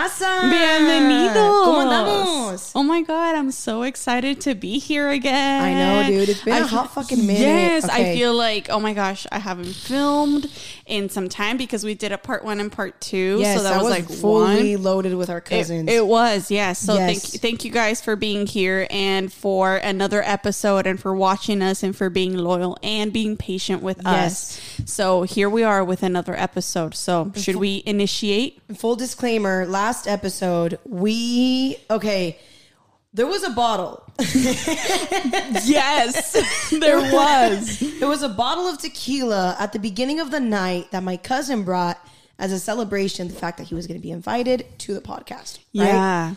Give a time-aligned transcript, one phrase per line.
[0.00, 0.48] pasa?
[0.48, 1.49] Bienvenidos.
[2.80, 5.62] Oh my god, I'm so excited to be here again.
[5.62, 6.30] I know, dude.
[6.30, 7.40] It's been a a hot fucking minute.
[7.42, 10.50] Yes, I feel like oh my gosh, I haven't filmed
[10.86, 13.36] in some time because we did a part one and part two.
[13.38, 14.82] Yes, so that I was, was like fully one.
[14.82, 15.90] loaded with our It, cousins.
[15.90, 16.78] it was, yes.
[16.78, 17.20] So Yes.
[17.32, 21.82] thank thank you guys for being here and for another episode and for watching us
[21.82, 24.58] and for being loyal and being patient with Yes.
[24.80, 24.90] us.
[24.90, 26.94] So here we are with another episode.
[26.94, 28.58] So should we initiate?
[28.74, 32.38] Full disclaimer: last episode, we okay.
[33.12, 34.04] There was a bottle.
[35.64, 36.32] Yes,
[36.70, 37.78] there was.
[37.98, 41.64] There was a bottle of tequila at the beginning of the night that my cousin
[41.64, 41.98] brought
[42.38, 43.28] as a celebration.
[43.28, 45.58] The fact that he was going to be invited to the podcast.
[45.74, 45.86] Right?
[45.88, 46.34] Yeah.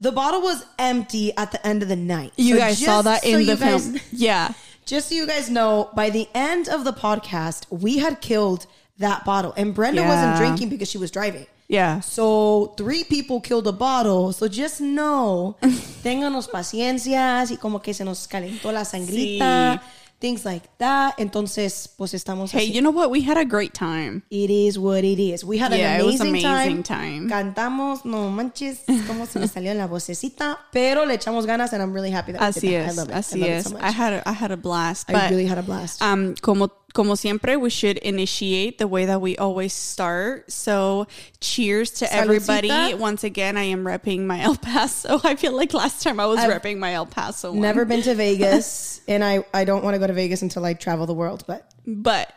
[0.00, 2.32] The bottle was empty at the end of the night.
[2.36, 4.00] You So guys saw that in you the guys- film.
[4.12, 4.52] Yeah.
[4.84, 8.66] Just so you guys know, by the end of the podcast, we had killed
[8.98, 10.08] that bottle, and Brenda Yeah.
[10.08, 11.46] wasn't drinking because she was driving.
[11.72, 12.00] Yeah.
[12.00, 14.32] So three people killed a bottle.
[14.34, 15.56] So just know,
[16.02, 19.88] ténganos paciencia, y como que se nos calentó la sangrita, Sí.
[20.20, 21.14] things like that.
[21.18, 22.72] Entonces, pues estamos Hey, así.
[22.74, 23.10] you know what?
[23.10, 24.22] We had a great time.
[24.30, 25.42] It is what it is.
[25.44, 27.28] We had Yeah, an it was amazing, amazing time.
[27.28, 27.28] time.
[27.28, 31.82] Cantamos, no manches, cómo se me salió en la vocecita, pero le echamos ganas, and
[31.82, 32.86] I'm really happy that we Así did that.
[32.86, 32.96] I es.
[32.98, 33.14] love it.
[33.14, 33.66] Así I love es.
[33.66, 33.82] it so much.
[33.82, 35.08] I had a, I had a blast.
[35.10, 36.02] I But really had a blast.
[36.02, 40.50] um, como como siempre, we should initiate the way that we always start.
[40.50, 41.06] So,
[41.40, 42.94] cheers to everybody.
[42.94, 45.20] Once again, I am repping my El Paso.
[45.24, 47.50] I feel like last time I was repping my El Paso.
[47.50, 47.60] one.
[47.60, 50.74] Never been to Vegas, and I, I don't want to go to Vegas until I
[50.74, 51.44] travel the world.
[51.46, 52.32] But but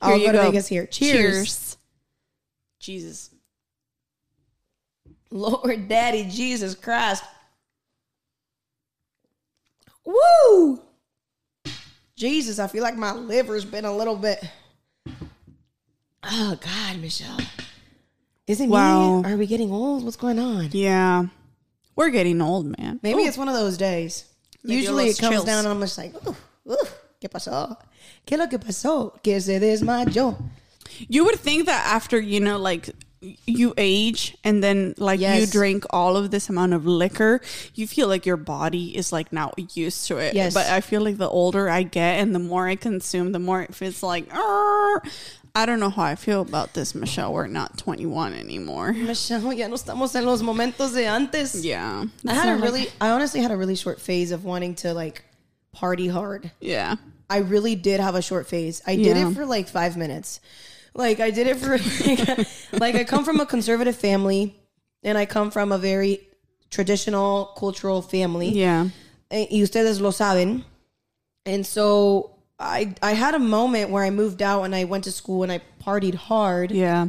[0.00, 0.42] I'll you go to.
[0.42, 0.86] Vegas here.
[0.86, 1.16] Cheers.
[1.16, 1.76] Cheers.
[2.78, 3.30] Jesus.
[5.30, 7.22] Lord Daddy Jesus Christ.
[10.04, 10.80] Woo!
[12.20, 14.44] Jesus, I feel like my liver's been a little bit.
[16.22, 17.38] Oh God, Michelle.
[18.46, 19.22] Is it Wow.
[19.22, 19.32] me?
[19.32, 20.04] Are we getting old?
[20.04, 20.68] What's going on?
[20.72, 21.24] Yeah.
[21.96, 23.00] We're getting old, man.
[23.02, 24.26] Maybe it's one of those days.
[24.62, 25.46] Maybe Usually it comes chills.
[25.46, 26.36] down and I'm just like, ooh,
[26.70, 26.86] ooh,
[27.22, 27.78] ¿qué pasó?
[28.26, 29.22] ¿Qué lo que pasó?
[29.22, 30.36] Que se desmayó.
[31.08, 35.84] You would think that after, you know, like you age and then like you drink
[35.90, 37.40] all of this amount of liquor,
[37.74, 40.34] you feel like your body is like now used to it.
[40.34, 40.54] Yes.
[40.54, 43.62] But I feel like the older I get and the more I consume, the more
[43.62, 45.02] it feels like, "Arr."
[45.54, 47.32] I don't know how I feel about this, Michelle.
[47.32, 48.92] We're not 21 anymore.
[48.96, 51.64] Michelle, ya no estamos en los momentos de antes.
[51.64, 52.04] Yeah.
[52.26, 55.24] I had a really, I honestly had a really short phase of wanting to like
[55.72, 56.52] party hard.
[56.60, 56.96] Yeah.
[57.28, 58.80] I really did have a short phase.
[58.86, 60.40] I did it for like five minutes.
[60.94, 64.56] Like I did it for like, like I come from a conservative family,
[65.02, 66.20] and I come from a very
[66.70, 68.48] traditional cultural family.
[68.50, 68.88] Yeah.
[69.30, 70.64] Eh, y ustedes lo saben.
[71.46, 75.12] And so I I had a moment where I moved out and I went to
[75.12, 77.08] school and I partied hard, Yeah.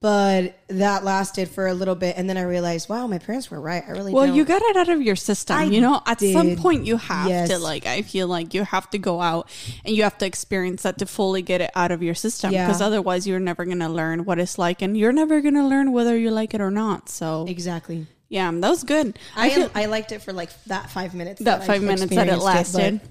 [0.00, 3.60] But that lasted for a little bit, and then I realized, wow, my parents were
[3.60, 3.82] right.
[3.86, 4.36] I really Well, don't.
[4.36, 5.56] you got it out of your system.
[5.56, 7.48] I you know, at some point you have Yes.
[7.48, 9.48] to like I feel like you have to go out
[9.84, 12.66] and you have to experience that to fully get it out of your system Yeah.
[12.66, 15.66] because otherwise you're never going to learn what it's like and you're never going to
[15.66, 17.08] learn whether you like it or not.
[17.08, 18.06] So, exactly.
[18.28, 19.18] yeah, that was good.
[19.34, 21.42] I feel I liked it for like that five minutes.
[21.42, 23.00] that I 5 minutes that it lasted.
[23.02, 23.10] but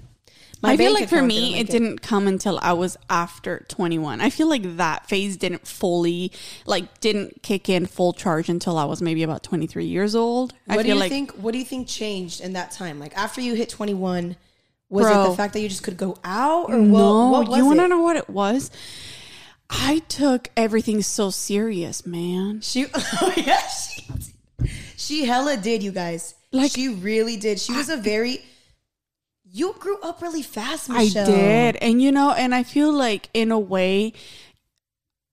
[0.60, 4.20] my I feel like for me, didn't it didn't come until I was after 21.
[4.20, 6.32] I feel like that phase didn't fully,
[6.66, 10.54] like, didn't kick in full charge until I was maybe about 23 years old.
[10.68, 11.32] I What do you like think?
[11.32, 12.98] What do you think changed in that time?
[12.98, 14.36] Like after you hit twenty one,
[14.88, 17.40] was it the fact that you just could go out, or No, what?
[17.40, 18.70] What was you want to know what it was?
[19.70, 22.62] I took everything so serious, man.
[22.62, 24.06] She, oh yeah, she,
[24.96, 26.34] she hella did, you guys.
[26.52, 27.60] Like Like- she really did.
[27.60, 28.42] She was a very.
[29.50, 31.22] You grew up really fast, Michelle.
[31.22, 31.76] I did.
[31.76, 34.12] And you know, and I feel like in a way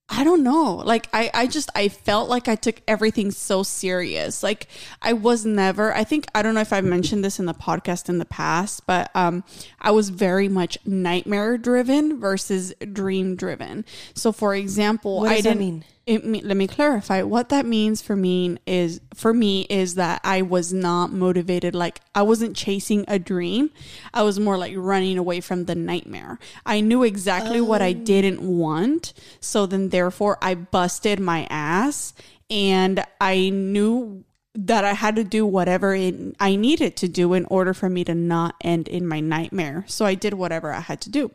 [0.08, 0.76] I don't know.
[0.76, 4.42] Like I I just I felt like I took everything so serious.
[4.42, 4.68] Like
[5.02, 8.08] I was never I think I don't know if I've mentioned this in the podcast
[8.08, 9.42] in the past, but um
[9.80, 13.84] I was very much nightmare driven versus dream driven.
[14.14, 15.84] So for example, What does I didn't mean?
[16.06, 17.22] It me, let me clarify.
[17.22, 21.74] What that means for me is for me is that I was not motivated.
[21.74, 23.70] Like I wasn't chasing a dream.
[24.14, 26.38] I was more like running away from the nightmare.
[26.64, 28.04] I knew exactly what I oh.
[28.04, 29.14] didn't want.
[29.40, 32.14] So then therefore I busted my ass.
[32.48, 34.24] And I knew
[34.56, 38.04] that I had to do whatever it, I needed to do in order for me
[38.04, 39.84] to not end in my nightmare.
[39.86, 41.32] So I did whatever I had to do.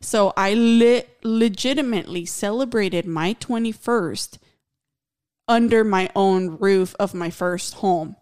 [0.00, 4.38] So I le- legitimately celebrated my 21st
[5.46, 8.16] under my own roof of my first home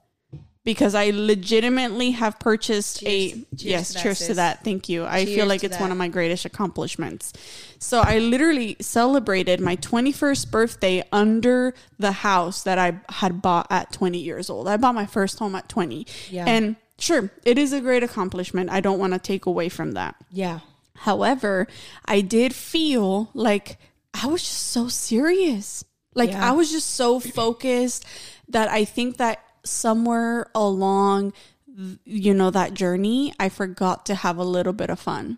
[0.67, 3.13] because I legitimately have purchased Cheers.
[3.13, 4.37] a Cheers yes, to that, cheers to sis.
[4.37, 4.65] that.
[4.65, 5.07] Thank you.
[5.07, 7.33] I Cheers feel like to it's one of my greatest accomplishments.
[7.79, 13.93] So I literally celebrated my 21st birthday under the house that I had bought at
[13.93, 14.67] 20 years old.
[14.67, 16.05] I bought my first home at 20.
[16.31, 16.47] Yeah.
[16.49, 18.69] And sure, it is a great accomplishment.
[18.69, 20.17] I don't want to take away from that.
[20.33, 20.61] Yeah.
[20.97, 21.69] However,
[22.07, 23.79] I did feel like
[24.13, 25.85] I was just so serious.
[26.17, 26.49] Like Yeah.
[26.49, 28.05] I was just so focused
[28.49, 31.33] that I think that somewhere along
[32.07, 35.37] you know that journey, I forgot to have a little bit of fun.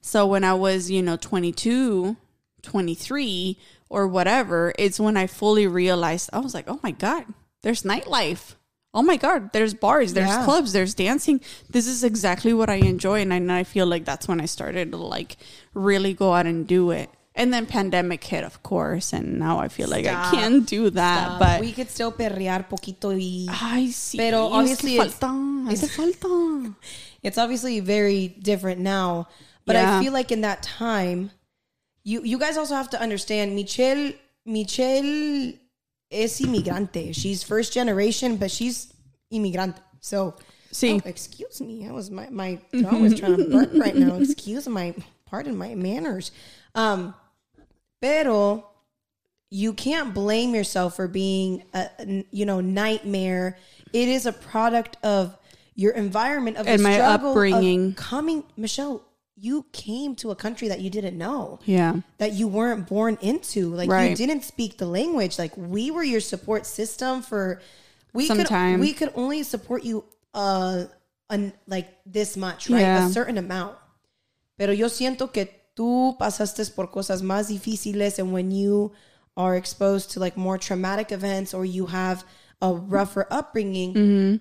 [0.00, 2.16] So when I was, you know, 22,
[2.62, 3.58] 23
[3.90, 7.26] or whatever, it's when I fully realized I was like, "Oh my god,
[7.62, 8.54] there's nightlife."
[8.96, 10.44] Oh my god, there's bars, there's Yeah.
[10.44, 11.40] clubs, there's dancing.
[11.68, 14.46] This is exactly what I enjoy and I, and I feel like that's when I
[14.46, 15.36] started to like
[15.74, 17.10] really go out and do it.
[17.36, 20.32] And then pandemic hit, of course, and now I feel like Stop.
[20.32, 21.30] I can't do that.
[21.32, 25.66] Uh, but we could still perrear poquito y ay, sí, Pero es obviously it's- falta,
[25.68, 26.74] hace falta.
[27.24, 29.26] it's obviously very different now.
[29.66, 29.98] But Yeah.
[29.98, 31.30] I feel like in that time,
[32.04, 34.12] you you guys also have to understand Michelle
[34.46, 35.54] Michelle
[36.12, 37.12] es inmigrante.
[37.14, 38.92] She's first generation, but she's
[39.32, 39.80] inmigrante.
[40.00, 40.34] So
[40.70, 41.00] Sí.
[41.04, 41.88] Oh, excuse me.
[41.88, 44.14] I was my my tongue was trying to burp right now.
[44.22, 44.94] Excuse my
[45.26, 46.30] pardon my manners.
[46.74, 47.14] Um
[48.04, 48.66] pero
[49.50, 51.88] you can't blame yourself for being a,
[52.30, 53.56] you know nightmare.
[53.94, 55.36] It is a product of
[55.74, 57.94] your environment of And my struggle of upbringing.
[57.94, 59.00] coming Michelle,
[59.36, 62.00] you came to a country that you didn't know Yeah.
[62.18, 63.74] that you weren't born into.
[63.74, 65.38] Like you didn't speak the language.
[65.38, 67.60] Like we were your support system for
[68.12, 68.80] we Some could time.
[68.80, 70.04] we could only support you
[70.34, 70.84] uh
[71.30, 72.80] an, like this much, right?
[72.80, 73.08] Yeah.
[73.08, 73.76] A certain amount.
[74.58, 78.92] Pero yo siento que tú pasaste por cosas más difíciles and when you
[79.36, 82.24] are exposed to like more traumatic events or you have
[82.62, 84.36] a rougher upbringing, Mm-hmm.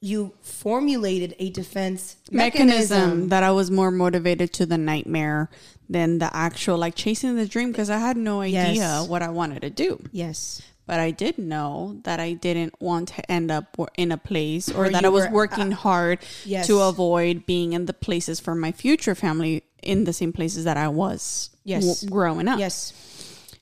[0.00, 3.28] you formulated a defense mechanism, mechanism.
[3.30, 5.50] that I was more motivated to the nightmare
[5.90, 9.08] than the actual like chasing the dream because I had no idea Yes.
[9.08, 9.98] what I wanted to do.
[10.12, 10.62] Yes.
[10.86, 14.82] But I did know that I didn't want to end up in a place or
[14.82, 16.66] Where that I was were, uh, working hard yes.
[16.68, 20.76] to avoid being in the places for my future family in the same places that
[20.76, 22.04] I was Yes.
[22.08, 22.58] growing up.
[22.58, 22.94] Yes.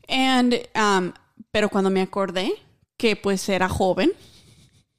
[0.08, 1.12] And, um,
[1.50, 2.52] pero cuando me acordé
[2.96, 4.12] que pues era joven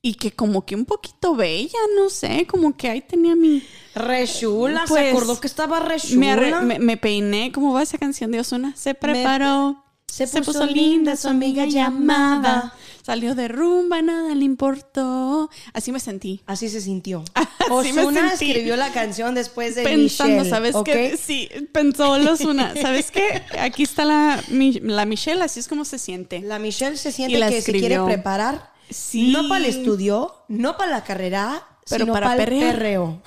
[0.02, 3.64] y que como que un poquito bella, no sé, como que ahí tenía mi...
[3.96, 6.34] Rechula, se Pues, acordó que estaba Me, rechula.
[6.36, 8.74] arre- me, me peiné, ¿cómo va esa canción de Osuna?
[8.76, 12.74] Se preparó, se puso linda su amiga llamada.
[13.08, 15.50] Salió de rumba, nada le importó.
[15.72, 16.42] Así me sentí.
[16.46, 17.24] Así se sintió.
[17.80, 18.48] Así me Osuna sentí.
[18.52, 21.16] escribió la canción después de Pensando, Michelle, ¿sabes qué?
[21.16, 22.74] Sí, pensó los una.
[22.76, 23.44] ¿Sabes qué?
[23.62, 26.42] Aquí está la, Mi- la Michelle, así es como se siente.
[26.42, 29.32] La Michelle se siente la que se quiere preparar Sí.
[29.32, 33.22] no para el estudio, no para la carrera, Pero sino para para, el perreo.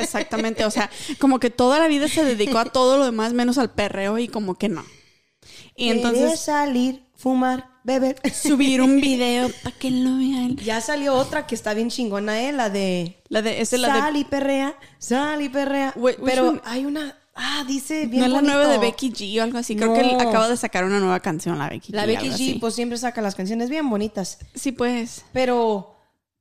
[0.00, 3.58] Exactamente, o sea, como que toda la vida se dedicó a todo lo demás menos
[3.58, 4.84] al perreo y como que no.
[5.74, 8.16] Y entonces salir, fumar, beber.
[8.34, 10.56] subir un video para que lo vean.
[10.56, 12.52] Ya salió otra que está bien chingona, ¿eh?
[12.52, 15.94] La de La de, es de la de Sal y perrea, sal y perrea.
[16.24, 17.16] Pero hay una...
[17.38, 19.76] Ah, dice bien no es la nueva de Becky G o algo así.
[19.76, 22.06] Creo que acaba de sacar una nueva canción, la Becky La G.
[22.06, 22.54] Becky algo G, así.
[22.58, 24.38] pues siempre saca las canciones bien bonitas.
[24.54, 25.22] Sí, pues.
[25.34, 25.96] Pero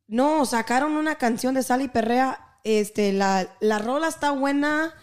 [0.08, 2.40] no, sacaron una canción de Sal y Perrea.
[2.64, 4.94] Este, la, la rola está buena.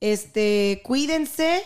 [0.00, 1.62] Este, cuídense.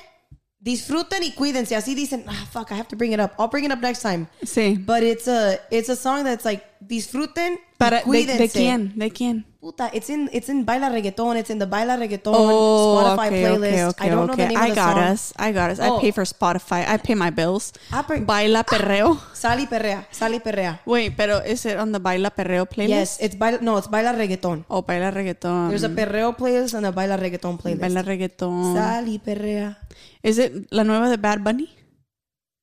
[0.63, 1.75] Disfruten y cuídense.
[1.75, 3.33] Así dicen, ah, fuck, I have to bring it up.
[3.37, 4.29] I'll bring it up next time.
[4.45, 4.79] Sí.
[4.79, 8.39] But it's a, it's a song that's like, disfruten Para, y de, cuídense.
[8.39, 8.93] ¿De quién?
[8.97, 9.45] ¿De quién?
[9.63, 11.39] Puta, it's in, it's in Baila Reggaeton.
[11.39, 13.63] It's in the Baila Reggaeton Oh, Spotify okay, playlist.
[13.63, 15.05] okay, okay, I don't know the name I of the got song.
[15.15, 15.33] us.
[15.39, 15.79] I got us.
[15.79, 16.01] I Oh.
[16.03, 16.83] pay for Spotify.
[16.83, 17.71] I pay my bills.
[17.95, 19.23] Ah, Baila perreo.
[19.33, 20.03] Sal y Perrea.
[20.11, 20.81] Sal y Perrea.
[20.85, 22.91] Wait, pero is it on the Baila perreo playlist?
[22.91, 24.65] Yes, it's Baila, no, it's Baila Reggaeton.
[24.69, 25.69] O Baila reggaeton.
[25.71, 27.87] There's a perreo playlist and a Baila Reggaeton playlist.
[27.87, 28.75] Baila reggaeton.
[28.75, 29.79] Sal y Perrea.
[30.25, 31.71] Is it la nueva de Bad Bunny?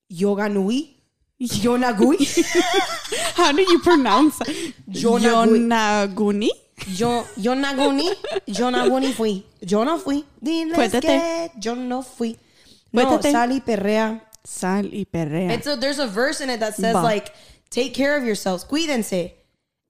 [0.10, 0.98] Yoga Nui.
[1.40, 2.20] Yonagui.
[3.40, 4.76] How do you pronounce it?
[4.92, 6.50] Yonaguni.
[6.88, 6.98] Yonaguni?
[6.98, 8.10] Yo, Yonaguni.
[8.48, 9.46] Yonaguni fui.
[9.62, 10.26] Yo no fui.
[10.42, 11.08] Diles Cuéntate.
[11.08, 12.38] que yo no fui.
[12.92, 13.32] No, Cuéntate.
[13.32, 14.24] sal y perrea.
[14.44, 15.54] Sal y perrea.
[15.54, 17.02] It's a, there's a verse in it that says Va.
[17.04, 17.32] like,
[17.70, 18.64] take care of yourselves.
[18.66, 19.36] Cuídense.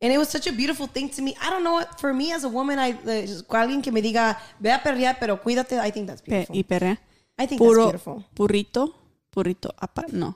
[0.01, 1.36] And it was such a beautiful thing to me.
[1.41, 4.38] I don't know what, for me as a woman, I, uh, alguien que me diga,
[4.60, 6.55] ve a perrear, pero cuídate, I think that's Pe- beautiful.
[6.55, 6.98] y perrea.
[7.38, 8.24] I think that's beautiful.
[8.36, 8.93] burrito.
[9.34, 9.72] Burrito.
[9.77, 10.36] Apa, no.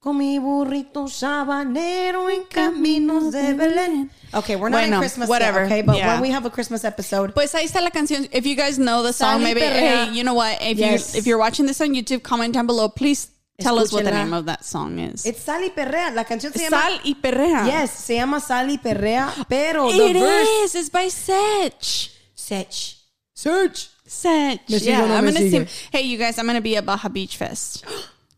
[0.00, 4.10] Con mi burrito sabanero en caminos de Belén.
[4.32, 5.60] Okay, we're not Bueno, in Christmas whatever.
[5.60, 5.82] yet, okay?
[5.82, 6.14] But Yeah.
[6.14, 8.26] when we have a Christmas episode, Pues ahí está la canción.
[8.32, 10.06] If you guys know the song, maybe perrea.
[10.06, 10.56] hey, you know what?
[10.62, 11.12] If Yes.
[11.12, 12.88] you if you're watching this on YouTube, comment down below.
[12.88, 13.28] Please
[13.58, 15.26] Tell us what the name of that song is.
[15.26, 16.10] It's Sal y Perrea.
[16.14, 16.80] La canción se llama.
[16.80, 17.66] Sal y Perrea.
[17.66, 20.48] Yes, se llama Sal y Perrea, pero It the verse.
[20.64, 20.74] is.
[20.76, 22.10] It's by Sech.
[22.34, 22.96] Sech.
[23.34, 24.60] Sech.
[24.66, 25.68] Me yeah, I'm gonna sing.
[25.92, 27.84] Hey, you guys, I'm gonna be at Baja Beach Fest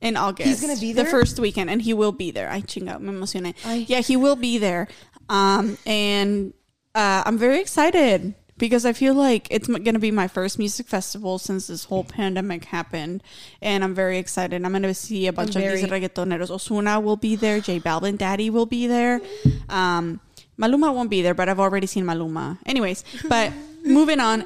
[0.02, 0.60] in August.
[0.60, 2.50] gonna be the first weekend, and he will be there.
[2.50, 3.54] I chinga, me emocioné.
[3.64, 3.86] Ay.
[3.88, 4.88] Yeah, he will be there.
[5.28, 6.52] Um, and
[6.94, 11.38] uh, I'm very excited because I feel like it's gonna be my first music festival
[11.38, 13.22] since this whole pandemic happened,
[13.62, 14.62] and I'm very excited.
[14.62, 16.50] I'm gonna see a bunch I'm of these reggaetoneros.
[16.50, 17.60] Ozuna will be there.
[17.60, 19.20] J Balvin, Daddy will be there.
[19.68, 20.20] Um,
[20.58, 22.58] Maluma won't be there, but I've already seen Maluma.
[22.66, 23.52] Anyways, but
[23.84, 24.44] moving on.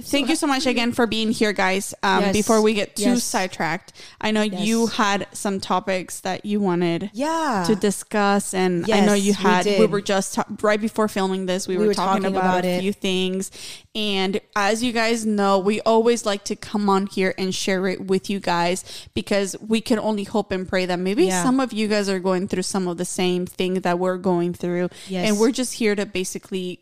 [0.00, 1.94] Thank you so much again for being here, guys.
[2.02, 2.32] Um, Yes.
[2.32, 3.24] Before we get too Yes.
[3.24, 7.64] sidetracked, I know you had some topics that you wanted Yeah.
[7.66, 9.64] to discuss, and I know you had.
[9.66, 9.90] We, did.
[9.90, 11.66] were just ta- right before filming this.
[11.66, 13.50] We, were, talking, about, a few things,
[13.94, 18.06] and as you guys know, we always like to come on here and share it
[18.06, 21.42] with you guys because we can only hope and pray that maybe Yeah.
[21.42, 24.52] some of you guys are going through some of the same thing that we're going
[24.54, 25.28] through, Yes.
[25.28, 26.80] and we're just here to basically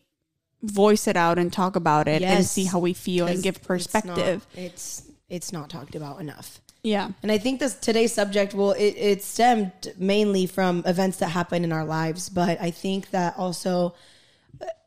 [0.63, 3.67] voice it out and talk about it and see how we feel and give it's
[3.67, 4.47] perspective.
[4.55, 6.61] not- It's it's not talked about enough.
[6.85, 7.11] yeah.
[7.23, 11.65] And I think this today's subject will it, it stemmed mainly from events that happen
[11.65, 13.95] in our lives, but I think that also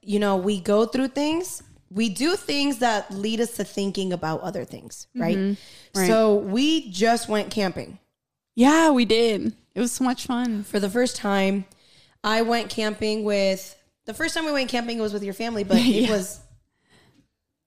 [0.01, 1.61] you know, we go through things,
[1.91, 5.37] we do things that lead us to thinking about other things, right?
[5.37, 5.99] Mm-hmm.
[5.99, 6.07] Right.
[6.07, 7.99] So we just went camping.
[8.55, 9.53] Yeah, we did.
[9.75, 10.63] It was so much fun.
[10.63, 11.65] For the first time,
[12.23, 13.75] I went camping with
[14.09, 16.11] the first time we went camping was with your family, but it Yeah.
[16.11, 16.39] was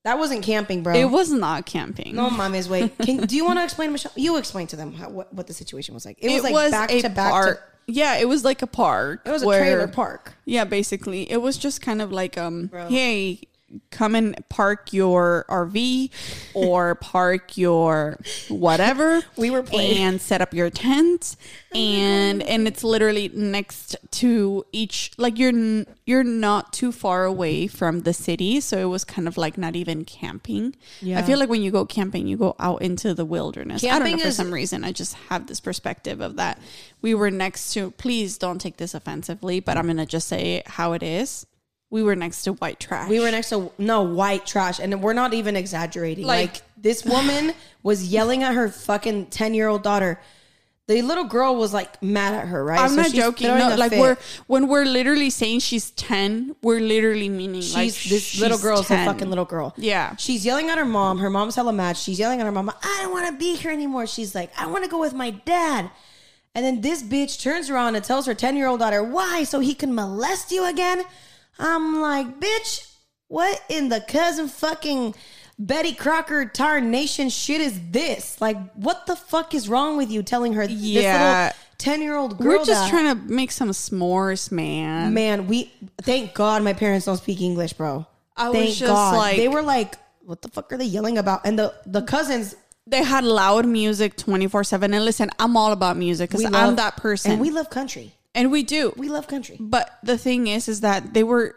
[0.04, 0.94] that wasn't camping, bro.
[0.94, 2.16] It was not camping.
[2.16, 2.98] No, mommy's wait.
[2.98, 4.10] Can, do you want to explain, Michelle?
[4.16, 6.18] You explain to them how, what, what the situation was like.
[6.20, 7.30] It was like back a to back.
[7.30, 7.78] park.
[7.86, 9.22] yeah, it was like a park.
[9.24, 10.34] It was a where- trailer park.
[10.44, 12.88] Yeah, basically, it was just kind of like um, Bro.
[12.88, 13.42] hey,
[13.90, 16.10] come and park your RV
[16.54, 19.22] or park your whatever.
[19.36, 19.98] We were playing.
[19.98, 21.36] and set up your tent,
[21.74, 25.10] oh and and it's literally next to each.
[25.16, 29.36] Like you're you're not too far away from the city, so it was kind of
[29.36, 30.76] like not even camping.
[31.00, 31.18] Yeah.
[31.18, 33.82] I feel like when you go camping, you go out into the wilderness.
[33.82, 34.84] I don't Camping know for is- some reason.
[34.84, 36.60] I just have this perspective of that.
[37.00, 37.90] We were next to.
[37.92, 41.46] Please don't take this offensively, but I'm gonna just say how it is.
[41.92, 43.08] We were next to white trash.
[43.08, 46.26] We were next to no white trash, and we're not even exaggerating.
[46.26, 47.52] Like, Like- this woman
[47.84, 50.18] was yelling at her fucking ten year old daughter.
[50.88, 52.80] The little girl was like mad at her, right?
[52.80, 53.46] I'm So not she's joking.
[53.46, 54.00] No, like fit.
[54.00, 54.16] we're
[54.48, 58.88] when we're literally saying she's ten, we're literally meaning She's like this little she's girl's
[58.88, 59.06] 10.
[59.06, 59.74] a fucking little girl.
[59.76, 60.16] Yeah.
[60.16, 61.18] She's yelling at her mom.
[61.18, 61.96] Her mom's hella mad.
[61.96, 62.68] She's yelling at her mom.
[62.82, 64.06] I don't want to be here anymore.
[64.08, 65.90] She's like, I want to go with my dad.
[66.54, 69.44] And then this bitch turns around and tells her 10 year old daughter, why?
[69.44, 71.04] So he can molest you again?
[71.58, 72.92] I'm like, bitch,
[73.28, 75.14] what in the cousin fucking
[75.58, 78.40] Betty Crocker tarnation shit is this?
[78.40, 81.48] Like, what the fuck is wrong with you telling her Yeah.
[81.50, 82.48] this little 10 year old girl?
[82.48, 82.90] We're just that?
[82.90, 85.14] trying to make some s'mores, man.
[85.14, 88.06] Man, we thank God my parents don't speak English, bro.
[88.36, 89.16] I was thank just God.
[89.16, 92.54] like- they were like, "What the fuck are they yelling about?" And the the cousins,
[92.86, 94.92] They had loud music 24 7.
[94.92, 97.32] And listen, I'm all about music because I'm that person.
[97.32, 98.14] and we love country.
[98.34, 98.92] And we do.
[98.96, 99.56] We love country.
[99.60, 101.56] But the thing is, is that they were,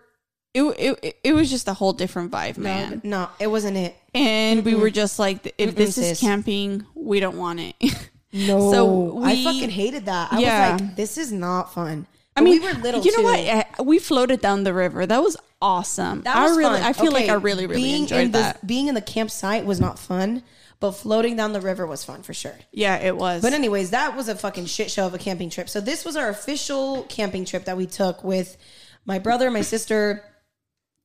[0.53, 0.63] it,
[1.03, 3.01] it, it was just a whole different vibe, man.
[3.03, 3.95] No, it wasn't it.
[4.13, 6.19] And we were just like, if Mm-mm, this is sis.
[6.21, 7.75] camping, we don't want it.
[8.37, 10.33] No, So I fucking hated that.
[10.33, 10.73] I Yeah.
[10.73, 12.05] was like, "This is not fun."
[12.35, 13.01] I mean, we were little.
[13.01, 13.23] You know too.
[13.23, 13.39] what?
[13.39, 15.05] Eh, We floated down the river.
[15.05, 16.21] That was awesome.
[16.23, 16.83] That was I really, fun.
[16.83, 18.67] I feel like I really, really being enjoyed the- that.
[18.67, 20.43] being in the campsite was not fun,
[20.79, 22.55] but floating down the river was fun for sure.
[22.71, 23.41] Yeah, it was.
[23.41, 25.69] But anyways, that was a fucking shit show of a camping trip.
[25.69, 28.57] So this was our official camping trip that we took with
[29.05, 30.23] my brother, my sister,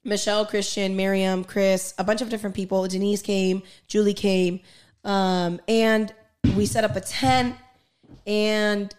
[0.04, 2.86] Michelle, Christian, Miriam, Chris, a bunch of different people.
[2.88, 4.60] Denise came, Julie came,
[5.04, 6.12] um, and
[6.56, 7.54] we set up a tent,
[8.26, 8.94] and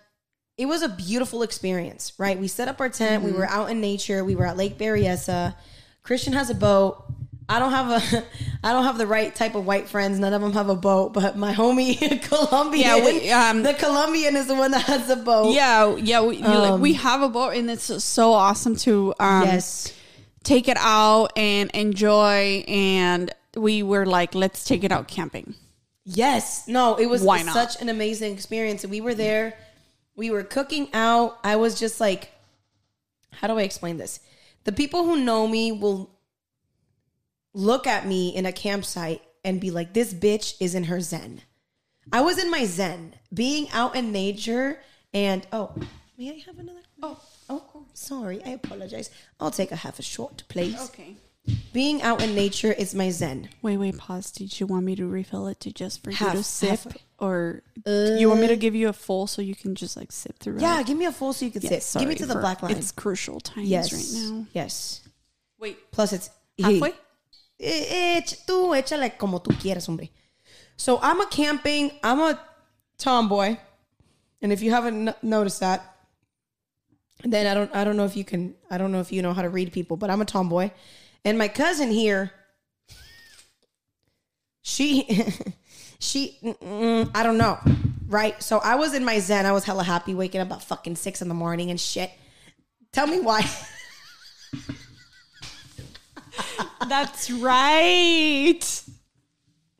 [0.58, 2.14] it was a beautiful experience.
[2.18, 3.24] Right, we set up our tent.
[3.24, 4.24] We were out in nature.
[4.24, 5.56] We were at Lake Berryessa.
[6.04, 7.04] Christian has a boat.
[7.52, 8.26] I don't have a,
[8.64, 10.20] I don't have the right type of white friends.
[10.20, 11.98] None of them have a boat, but my homie
[12.30, 15.54] Colombian, Yeah, we, um, the Colombian is the one that has a boat.
[15.54, 16.22] yeah, yeah.
[16.22, 19.94] We, like, Um, we have a boat, and it's so awesome to um, Yes.
[20.44, 22.64] take it out and enjoy.
[22.68, 25.56] And we were like, let's take it out camping.
[26.06, 26.68] Yes.
[26.68, 27.54] No, it was Why not?
[27.54, 28.86] such an amazing experience.
[28.86, 29.54] We were there.
[30.16, 31.38] We were cooking out.
[31.44, 32.32] I was just like,
[33.34, 34.20] how do I explain this?
[34.64, 36.10] The people who know me will
[37.54, 41.42] look at me in a campsite and be like, this bitch is in her zen.
[42.12, 44.80] I was in my zen, being out in nature
[45.14, 45.72] and oh,
[46.18, 46.80] may I have another?
[47.02, 48.42] Oh, oh, sorry.
[48.46, 49.10] I apologize.
[49.40, 50.80] I'll take a half a short, please.
[50.90, 51.16] Okay.
[51.74, 53.50] being out in nature is my zen.
[53.62, 54.32] Wait, wait, pause.
[54.32, 57.02] Did you want me to refill it to just for you Half- to sip, halfway.
[57.20, 60.12] or you want me to uh, give you a full so you can just like
[60.12, 60.60] sip through?
[60.60, 60.88] Yeah, it?
[60.88, 62.00] give me a full so you can Yes, sit.
[62.00, 62.72] Give me to the black line.
[62.78, 64.46] It's crucial times yes, right now.
[64.54, 65.02] yes.
[65.60, 66.30] Wait, Plus, it's
[66.60, 66.94] halfway.
[67.64, 70.12] Eh, eh, tú échale como tú quieras, hombre.
[70.78, 71.92] So I'm a camping.
[72.04, 72.40] I'm a
[72.98, 73.56] tomboy,
[74.42, 75.96] and if you haven't noticed that,
[77.24, 77.70] then I don't.
[77.76, 78.56] I don't know if you can.
[78.72, 80.72] I don't know if you know how to read people, but I'm a tomboy,
[81.24, 82.32] and my cousin here.
[84.64, 85.04] She,
[86.00, 86.40] she.
[86.44, 87.60] mm, I don't know,
[88.08, 88.42] right?
[88.42, 89.46] So I was in my zen.
[89.46, 92.10] I was hella happy, waking up at fucking six in the morning and shit.
[92.92, 93.48] Tell me why.
[96.88, 98.60] That's right.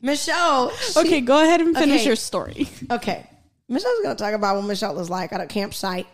[0.00, 0.72] Michelle.
[0.96, 2.06] Okay, go ahead and finish Okay.
[2.06, 2.68] your story.
[2.90, 3.26] Okay.
[3.68, 6.06] Michelle's gonna talk about what Michelle is like at a campsite.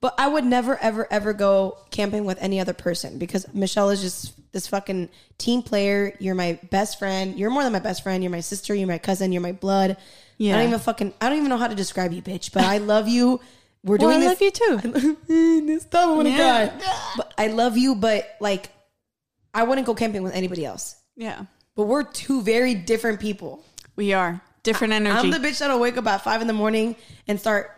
[0.00, 4.00] But I would never, ever, ever go camping with any other person because Michelle is
[4.00, 6.14] just this fucking team player.
[6.20, 7.36] You're my best friend.
[7.36, 8.22] You're more than my best friend.
[8.22, 8.74] You're my sister.
[8.74, 9.32] You're my cousin.
[9.32, 9.96] You're my blood.
[10.36, 10.54] Yeah.
[10.54, 11.14] I don't even fucking.
[11.20, 12.52] I don't even know how to describe you, bitch.
[12.52, 13.40] But I love you.
[13.82, 14.40] We're Well, doing I this.
[14.40, 15.78] love you too.
[15.80, 16.08] Stop!
[16.08, 16.68] I want to oh Yeah.
[16.68, 17.12] cry.
[17.16, 17.94] But I love you.
[17.96, 18.70] But like,
[19.58, 20.94] I wouldn't go camping with anybody else.
[21.16, 23.64] Yeah, But we're two very different people.
[23.96, 25.16] we are different energy.
[25.18, 26.94] I'm the bitch that'll wake up at five in the morning
[27.26, 27.70] and start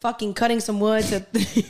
[0.00, 1.04] fucking cutting some wood.
[1.06, 1.26] To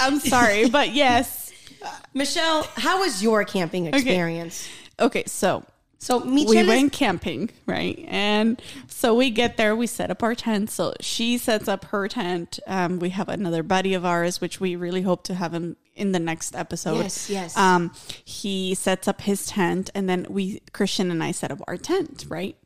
[0.00, 1.52] I'm sorry, but yes.
[2.14, 4.68] Michelle, how was your camping experience?
[4.98, 5.64] Okay, so
[5.98, 8.04] So we went camping, right?
[8.08, 10.70] And so we get there, we set up our tent.
[10.70, 12.58] So she sets up her tent.
[12.66, 16.12] Um, we have another buddy of ours, which we really hope to have him in
[16.12, 16.98] the next episode.
[16.98, 17.56] Yes, yes.
[17.56, 17.92] Um,
[18.24, 22.24] he sets up his tent, and then we, Christian and I, set up our tent,
[22.28, 22.56] right?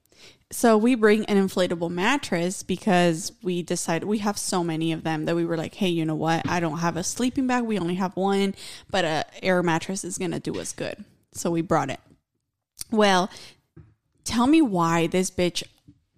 [0.53, 5.25] So we bring an inflatable mattress because we decided we have so many of them
[5.25, 6.47] that we were like, hey, you know what?
[6.47, 7.65] I don't have a sleeping bag.
[7.65, 8.55] We only have one,
[8.91, 11.05] but a air mattress is gonna do us good.
[11.33, 12.01] So we brought it.
[12.91, 13.31] Well,
[14.25, 15.63] tell me why this bitch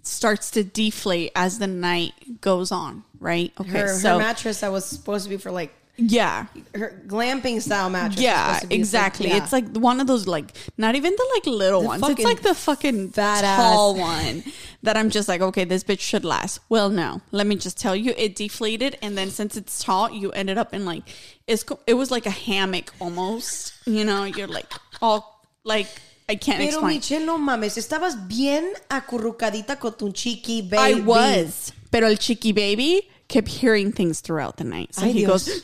[0.03, 3.53] starts to deflate as the night goes on, right?
[3.61, 7.63] Okay, her, so her mattress that was supposed to be for like yeah, her glamping
[7.63, 8.21] style mattress.
[8.21, 9.29] yeah, exactly.
[9.29, 9.37] yeah.
[9.37, 12.03] It's like one of those like not even the like little ones.
[12.09, 14.43] It's like the fucking fat tall one
[14.83, 16.61] that I'm just like, okay, this bitch should last.
[16.69, 20.33] Well, no, let me just tell you, it deflated, and then since it's tall, you
[20.33, 21.05] ended up in like
[21.47, 23.75] it's it was like a hammock almost.
[23.87, 25.87] You know, you're like all like
[26.29, 26.97] I can't Pero explain.
[26.97, 31.01] Michelle, no mames, estabas bien acurrucadita con tu chiqui baby.
[31.01, 34.95] I was, pero el chiqui baby kept hearing things throughout the night.
[34.95, 35.49] So Ay, he Dios.
[35.49, 35.63] goes,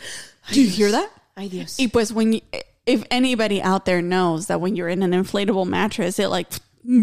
[0.52, 1.76] "Do you hear that?" Ay Dios.
[1.78, 2.40] Y pues when you,
[2.86, 6.48] if anybody out there knows that when you're in an inflatable mattress, it like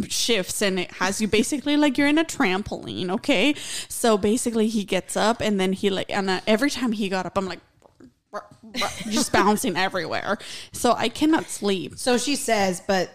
[0.10, 3.10] shifts and it has you basically like you're in a trampoline.
[3.12, 3.54] Okay,
[3.88, 7.26] so basically he gets up and then he like and uh, every time he got
[7.26, 7.60] up, I'm like
[9.10, 10.38] just bouncing everywhere.
[10.72, 11.98] So I cannot sleep.
[11.98, 13.10] So she says, but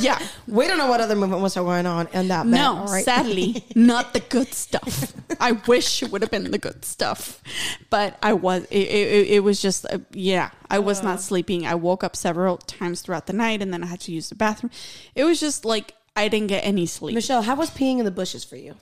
[0.00, 0.18] Yeah.
[0.46, 2.50] we don't know what other movement was going on in that bed.
[2.50, 3.04] No, right?
[3.04, 5.12] sadly, not the good stuff.
[5.40, 7.42] I wish it would have been the good stuff,
[7.90, 8.64] but I was.
[8.70, 10.50] It, it, it was just, uh, yeah.
[10.70, 11.66] I was not sleeping.
[11.66, 14.36] I woke up several times throughout the night, and then I had to use the
[14.36, 14.70] bathroom.
[15.14, 17.14] It was just like I didn't get any sleep.
[17.14, 18.76] Michelle, how was peeing in the bushes for you?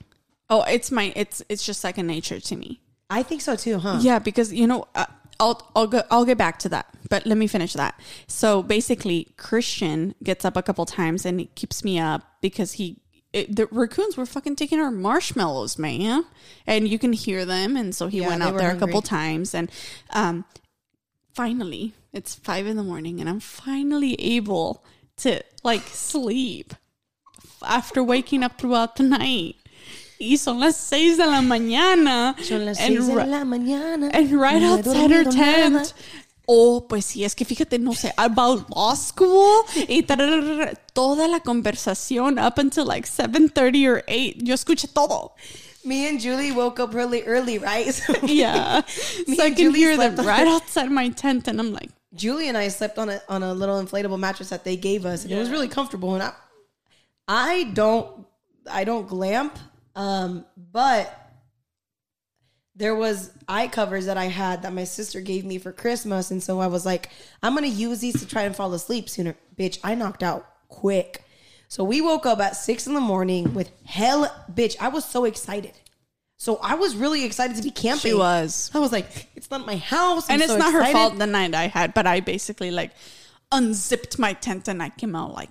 [0.49, 1.13] oh, it's my.
[1.15, 2.81] It's it's just second nature to me.
[3.09, 3.99] I think so too, huh?
[4.01, 5.05] Yeah, because you know, uh,
[5.39, 7.99] I'll I'll go I'll get back to that, but let me finish that.
[8.27, 13.01] So basically, Christian gets up a couple times and he keeps me up because he.
[13.31, 16.25] It, the raccoons were fucking taking our marshmallows, man,
[16.65, 17.77] and you can hear them.
[17.77, 19.69] And so he Yeah, went out there a couple times, and
[20.09, 20.45] um,
[21.35, 24.83] finally, it's five in the morning, and I'm finally able
[25.17, 26.73] to like sleep
[27.61, 29.57] after waking up throughout the night.
[30.19, 32.35] Y son las seis de la mañana.
[32.43, 34.09] Son las and seis de ri- la mañana.
[34.13, 35.73] and right No outside her tent.
[35.75, 35.87] nada.
[36.51, 42.39] Oh, pues sí, es que fíjate, no sé, about law school y toda la conversación
[42.39, 44.37] up until like 7.30 or 8.
[44.43, 45.33] Yo escuché todo.
[45.85, 47.85] Me and Julie woke up really early, right?
[47.93, 48.81] So Yeah.
[49.27, 51.91] Me so I and can Julie hear them right outside my tent and I'm like,
[52.15, 55.23] Julie and I slept on a on a little inflatable mattress that they gave us,
[55.23, 56.15] and it was really comfortable.
[56.15, 56.33] And I,
[57.27, 58.25] I don't,
[58.69, 59.59] I don't glamp,
[59.99, 61.13] um, but
[62.73, 66.41] there was eye covers that I had that my sister gave me for Christmas, and
[66.41, 67.09] so I was like,
[67.43, 69.35] I'm gonna use these to try and fall asleep sooner.
[69.57, 71.25] Bitch, I knocked out quick.
[71.67, 74.77] So we woke up at six in the morning with hell, bitch.
[74.79, 75.73] I was so excited.
[76.37, 78.11] So I was really excited to be camping.
[78.11, 78.71] she was.
[78.73, 81.27] I was like, it's not my house, I'm And it's so not her fault the
[81.27, 82.91] night I had, but I basically like
[83.51, 85.49] unzipped my tent and I came out like,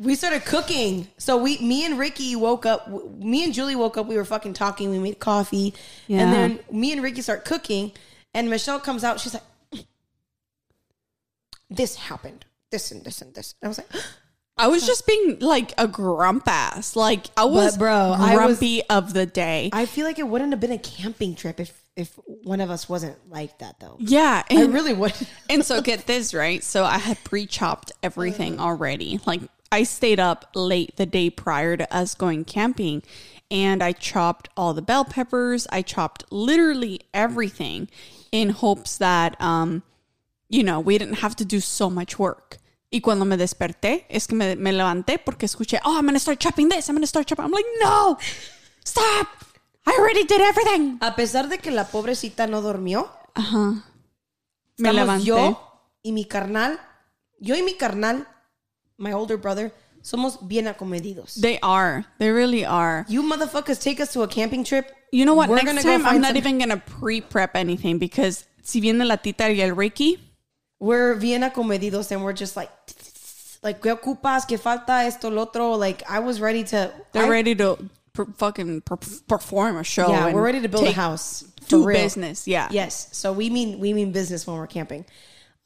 [0.00, 1.08] We started cooking.
[1.18, 2.88] So we, me and Ricky woke up.
[3.18, 4.06] Me and Julie woke up.
[4.06, 4.90] We were fucking talking.
[4.90, 5.74] We made coffee,
[6.06, 6.20] Yeah.
[6.20, 7.92] and then me and Ricky start cooking.
[8.34, 9.18] And Michelle comes out.
[9.20, 9.42] She's like,
[11.70, 13.54] this happened, this and this and this.
[13.60, 13.88] And I was like,
[14.56, 16.96] I was just being like a grump ass.
[16.96, 19.70] Like I was bro, I was- grumpy of the day.
[19.72, 22.88] I feel like it wouldn't have been a camping trip if if one of us
[22.88, 23.96] wasn't like that though.
[23.98, 24.44] yeah.
[24.48, 25.12] I And, really would.
[25.50, 26.62] and so get this, right?
[26.62, 29.18] So I had pre-chopped everything already.
[29.26, 33.02] Like I stayed up late the day prior to us going camping
[33.50, 35.66] and I chopped all the bell peppers.
[35.70, 37.88] I chopped literally everything
[38.32, 39.82] in hopes that um
[40.50, 42.56] you know, we didn't have to do so much work.
[42.90, 46.18] Y cuando me desperté, es que me, me levanté porque escuché, oh, I'm going to
[46.18, 46.88] start chopping this.
[46.88, 47.44] I'm going to start chopping.
[47.44, 48.16] I'm like, no,
[48.82, 49.28] stop.
[49.86, 50.96] I already did everything.
[51.02, 53.10] A pesar de que la pobrecita no durmió,
[54.78, 55.26] Me levanté.
[55.26, 55.60] yo
[56.02, 56.80] y mi carnal,
[57.40, 58.26] yo y mi carnal,
[58.98, 61.34] my older brother, somos bien acomedidos.
[61.40, 62.04] They are.
[62.18, 63.06] They really are.
[63.08, 64.92] you motherfuckers take us to a camping trip.
[65.12, 65.48] You know what?
[65.48, 68.80] We're Next gonna time, I'm not some- even going to pre prep anything because si
[68.80, 70.18] viene la tita y el Ricky,
[70.80, 72.70] We're bien acomedidos and we're just like,
[73.64, 74.46] like, ¿qué ocupas?
[74.46, 75.04] ¿Qué falta?
[75.06, 75.72] Esto, lo otro.
[75.76, 76.92] Like, I was ready to.
[77.12, 77.76] they're I- ready to
[78.12, 80.08] per- fucking per- perform a show.
[80.08, 81.42] Yeah, and we're ready to build a house.
[81.62, 82.46] For Do business.
[82.46, 82.68] Yeah.
[82.70, 83.08] Yes.
[83.12, 85.04] So we mean we mean business when we're camping.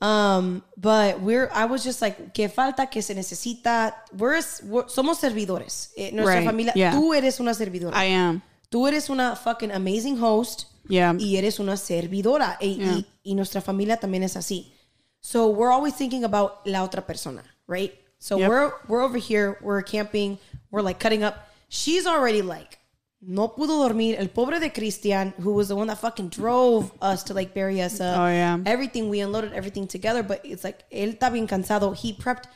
[0.03, 3.95] Um, but we're I was just like, que falta, que se necesita.
[4.13, 5.93] We're, we're- somos servidores.
[5.97, 6.93] Eh, nuestra Right, familia, yeah.
[6.93, 7.95] tú eres una servidora.
[7.97, 8.43] I am.
[8.71, 10.67] tú eres una fucking amazing host.
[10.89, 11.15] Yeah.
[11.17, 12.57] Y eres una servidora.
[12.61, 14.73] Y, y- y nuestra familia también es así.
[15.21, 17.93] So we're always thinking about la otra persona, right?
[18.19, 18.49] So Yep.
[18.49, 20.39] we're we're over here, we're camping,
[20.73, 21.49] we're like cutting up.
[21.69, 22.79] She's already like,
[23.23, 24.17] no pudo dormir.
[24.19, 28.19] El pobre de Christian, who was the one that fucking drove us to like Berryessa.
[28.19, 28.59] Oh, yeah.
[28.67, 31.97] Everything, we unloaded everything together, but it's like, él está bien cansado.
[31.97, 32.47] He prepped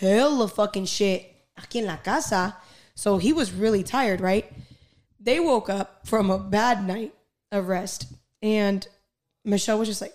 [0.00, 2.56] hella fucking shit aquí en la casa.
[2.94, 4.50] So he was really tired, right?
[5.20, 7.14] They woke up from a bad night
[7.52, 8.06] of rest.
[8.42, 8.86] And
[9.44, 10.14] Michelle was just like,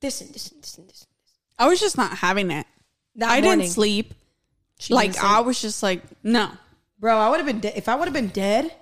[0.00, 1.06] this and this and this and this.
[1.58, 2.66] I was just not having it.
[3.16, 3.60] That I morning.
[3.60, 4.14] didn't sleep.
[4.78, 5.32] She like, didn't sleep.
[5.32, 6.52] I was just like, no.
[6.98, 7.74] Bro, I would have been dead.
[7.76, 8.74] If I would have been dead,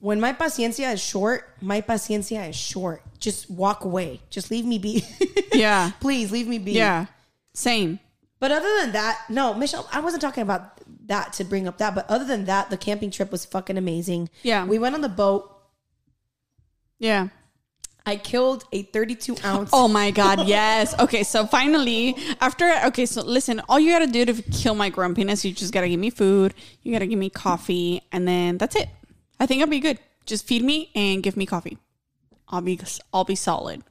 [0.00, 3.02] when my paciencia is short, my paciencia is short.
[3.18, 4.20] Just walk away.
[4.30, 5.04] Just leave me be.
[5.52, 5.90] Yeah.
[6.00, 6.72] Please leave me be.
[6.72, 7.06] Yeah.
[7.52, 8.00] Same.
[8.40, 11.94] But other than that, no, Michelle, I wasn't talking about that to bring up that.
[11.94, 14.30] But other than that, the camping trip was fucking amazing.
[14.42, 14.64] Yeah.
[14.64, 15.54] We went on the boat.
[16.98, 17.28] Yeah.
[18.04, 19.70] I killed a 32 ounce.
[19.72, 20.98] Oh my God, yes.
[20.98, 25.44] Okay, so finally, after, okay, so listen, all you gotta do to kill my grumpiness,
[25.44, 28.88] you just gotta give me food, you gotta give me coffee, and then that's it.
[29.38, 29.98] I think I'll be good.
[30.26, 31.78] Just feed me and give me coffee.
[32.48, 32.78] I'll be,
[33.12, 33.82] I'll be solid.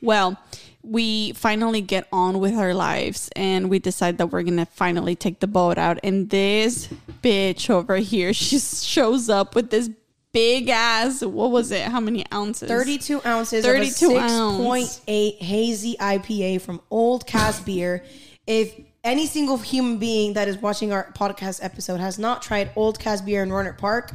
[0.00, 0.38] Well,
[0.82, 5.40] we finally get on with our lives and we decide that we're gonna finally take
[5.40, 5.98] the boat out.
[6.02, 6.88] And this
[7.22, 9.90] bitch over here, she shows up with this
[10.34, 11.82] big ass, what was it?
[11.82, 12.68] How many ounces?
[12.68, 15.00] 32 ounces 32 of a ounce.
[15.06, 18.04] 6.8 hazy IPA from Old Caz Beer.
[18.46, 22.98] If any single human being that is watching our podcast episode has not tried Old
[22.98, 24.12] Caz Beer in Roanoke Park,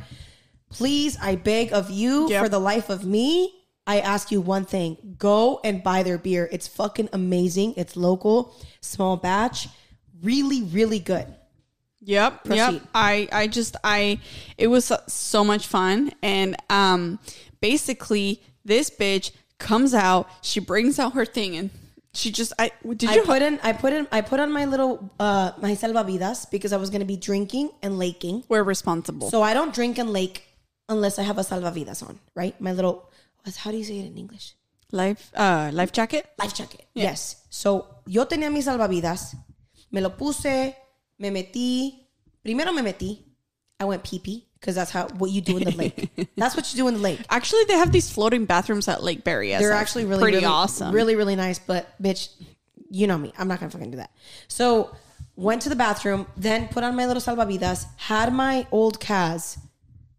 [0.69, 2.43] please, I beg of you, Yep.
[2.43, 3.55] for the life of me,
[3.87, 5.15] I ask you one thing.
[5.17, 6.47] Go and buy their beer.
[6.51, 7.73] It's fucking amazing.
[7.75, 9.67] It's local, small batch,
[10.21, 11.25] really, really good.
[12.01, 12.43] Yep.
[12.45, 12.73] Proceed.
[12.73, 12.81] Yep.
[12.93, 14.19] I I just I
[14.57, 17.19] it was so much fun and um
[17.61, 21.69] basically this bitch comes out, she brings out her thing and
[22.13, 24.65] she just I did I you put in, I put in, I put on my
[24.65, 28.43] little, uh, my salvavidas because I was going to be drinking and laking.
[28.49, 29.29] we're responsible.
[29.29, 30.43] So I don't drink and lake
[30.87, 32.59] unless I have a salvavidas on, right?
[32.59, 33.09] My little,
[33.43, 34.55] what's- how do you say it in English?
[34.91, 36.25] life uh life jacket?
[36.39, 36.83] Life jacket.
[36.95, 37.35] Yes.
[37.51, 39.35] So yo tenía mis salvavidas,
[39.91, 40.75] me lo puse,
[41.19, 41.99] me metí.
[42.43, 43.19] Primero me metí.
[43.79, 46.09] I went pee pee because that's how what you do in the lake.
[46.35, 47.19] that's what you do in the lake.
[47.29, 49.59] Actually they have these floating bathrooms at Lake Berryessa.
[49.59, 50.93] They're actually really pretty really, awesome.
[50.93, 52.29] Really really nice, but bitch,
[52.89, 53.33] you know me.
[53.37, 54.11] I'm not gonna fucking do that.
[54.47, 54.95] So
[55.35, 59.57] went to the bathroom, then put on my little salvavidas, had my old Caz,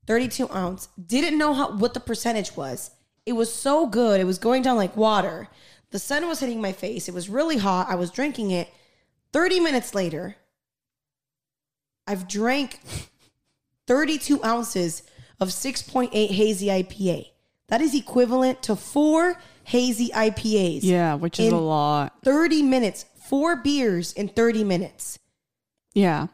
[0.07, 0.89] 32 ounce.
[1.07, 2.91] Didn't know how what the percentage was.
[3.27, 4.21] It was so good.
[4.21, 5.49] It was going down like water.
[5.91, 7.09] The sun was hitting my face.
[7.09, 7.89] It was really hot.
[7.91, 8.69] I was drinking it.
[9.33, 10.37] 30 minutes later,
[12.11, 12.81] I've drank
[13.87, 15.05] 32 ounces
[15.39, 17.27] of 6.8 hazy IPA.
[17.69, 20.81] That is equivalent to four hazy IPAs.
[20.83, 22.15] Yeah, which is a lot.
[22.25, 23.05] 30 minutes.
[23.29, 25.21] Four beers in 30 minutes.
[25.95, 26.27] Yeah.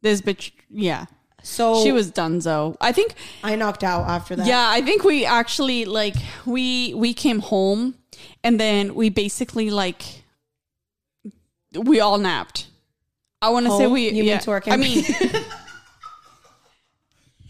[0.00, 1.04] This bitch yeah.
[1.44, 2.40] So She was done.
[2.40, 2.76] donezo.
[2.80, 4.46] I think I knocked out after that.
[4.46, 7.94] Yeah, I think we actually like we we came home
[8.42, 10.02] and then we basically like
[11.74, 12.66] we all napped.
[13.42, 14.38] I want to say we You mean yeah.
[14.38, 15.04] to our I mean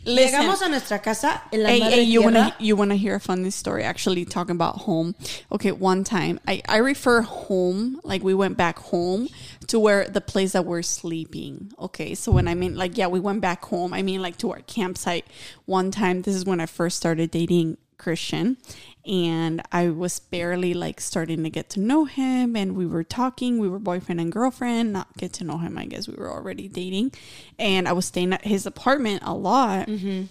[0.04, 0.40] Listen.
[0.40, 2.24] Llegamos a nuestra casa en la Hey, hey, you tierra.
[2.24, 3.84] wanna you wanna hear a funny story?
[3.84, 5.14] Actually, talking about home.
[5.52, 9.28] Okay, one time I I refer home like we went back home
[9.68, 11.70] to where the place that we're sleeping.
[11.78, 13.94] Okay, so when I mean like yeah, we went back home.
[13.94, 15.24] I mean like to our campsite.
[15.66, 18.56] One time, this is when I first started dating Christian,
[19.04, 23.58] and I was barely like starting to get to know him, and we were talking.
[23.58, 24.92] We were boyfriend and girlfriend.
[24.92, 25.76] Not get to know him.
[25.78, 27.12] I guess we were already dating,
[27.58, 29.88] and I was staying at his apartment a lot.
[29.88, 30.24] Mm-hmm.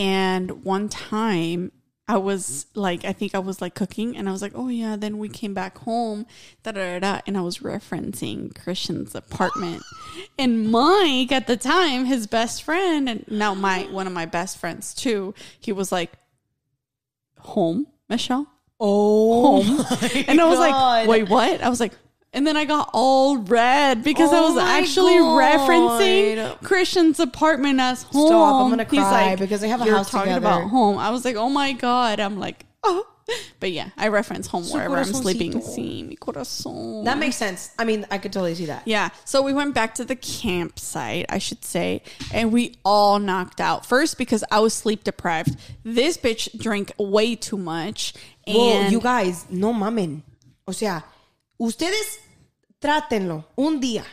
[0.00, 1.72] And one time
[2.10, 4.96] I was like, I think I was like cooking and I was like, oh yeah,
[4.96, 6.24] then we came back home,
[6.62, 9.82] da da, da and I was referencing Christian's apartment.
[10.38, 14.56] and Mike at the time, his best friend, and now my one of my best
[14.56, 16.12] friends too, he was like,
[17.40, 18.46] home, Michelle?
[18.80, 19.84] Oh, Home.
[20.28, 20.60] And I was God.
[20.60, 21.62] like, wait, what?
[21.62, 21.92] I was like,
[22.32, 25.40] and then I got all red because I Oh was actually God.
[25.40, 28.26] referencing Christian's apartment as home.
[28.28, 30.98] Stop, I'm gonna He's cry because they have a house talking together." about home.
[30.98, 32.20] I was like, oh my god.
[32.20, 33.06] I'm like, oh,
[33.60, 35.52] but yeah, I reference home Su wherever I'm sleeping.
[35.60, 37.04] Sí, mi corazón.
[37.04, 37.70] That makes sense.
[37.78, 38.82] I mean, I could totally see that.
[38.86, 39.10] Yeah.
[39.24, 43.86] So we went back to the campsite, I should say, and we all knocked out.
[43.86, 45.56] First because I was sleep deprived.
[45.84, 48.14] This bitch drank way too much.
[48.46, 50.22] And Whoa, you guys, no mamen.
[50.66, 51.04] O sea,
[51.58, 52.18] ustedes
[52.80, 54.04] trátenlo un día.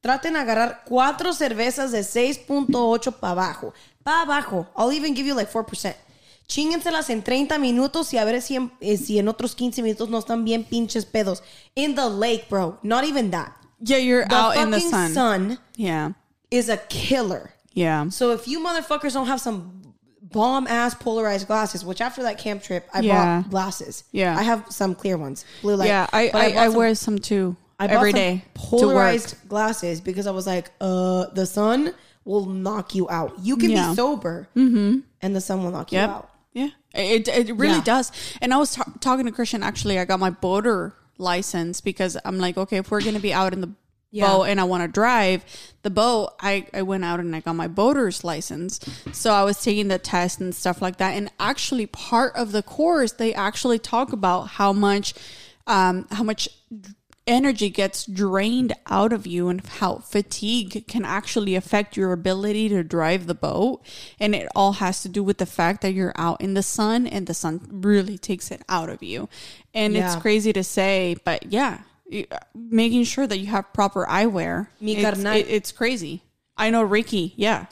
[0.00, 3.74] Traten de agarrar cuatro cervezas de 6.8 para abajo.
[4.04, 4.68] Para abajo.
[4.76, 5.96] I'll even give you like 4%.
[6.48, 10.08] Chíngenselas en 30 minutos y a ver si en, eh, si en otros 15 minutos
[10.08, 11.42] no están bien pinches pedos.
[11.74, 12.78] In the lake, bro.
[12.82, 13.52] Not even that.
[13.80, 15.12] yeah, you're The out in the sun.
[15.14, 16.12] sun Yeah.
[16.50, 17.50] is a killer.
[17.74, 18.08] Yeah.
[18.10, 19.82] So if you motherfuckers don't have some
[20.22, 23.42] bomb ass polarized glasses, which after that camp trip I Yeah.
[23.42, 24.04] bought glasses.
[24.12, 24.36] Yeah.
[24.38, 25.88] I have some clear ones, blue light.
[25.88, 28.94] yeah, I but I, I some- wear some too I every day every to work.
[28.94, 31.92] polarized glasses because I was like, uh, the sun
[32.24, 33.32] will knock you out.
[33.42, 33.90] You can Yeah.
[33.90, 35.02] be sober, and
[35.34, 36.30] the sun will knock you out.
[36.56, 37.82] Yeah, it it really Yeah.
[37.84, 38.10] does.
[38.40, 39.62] And I was ta- talking to Christian.
[39.62, 43.52] Actually, I got my boater license because I'm like, okay, if we're gonna be out
[43.52, 43.72] in the
[44.10, 44.26] Yeah.
[44.26, 45.44] boat and I want to drive
[45.82, 48.80] the boat, I I went out and I got my boater's license.
[49.12, 51.12] So I was taking the test and stuff like that.
[51.14, 55.12] And actually, part of the course, they actually talk about how much,
[55.66, 56.48] um, how much
[57.26, 62.82] energy gets drained out of you and how fatigue can actually affect your ability to
[62.84, 63.80] drive the boat
[64.20, 67.06] and it all has to do with the fact that you're out in the sun
[67.06, 69.28] and the sun really takes it out of you
[69.74, 71.80] and it's crazy to say but yeah
[72.14, 72.22] uh,
[72.54, 76.22] making sure that you have proper eyewear Mi it's, it- it's crazy
[76.56, 77.66] i know ricky yeah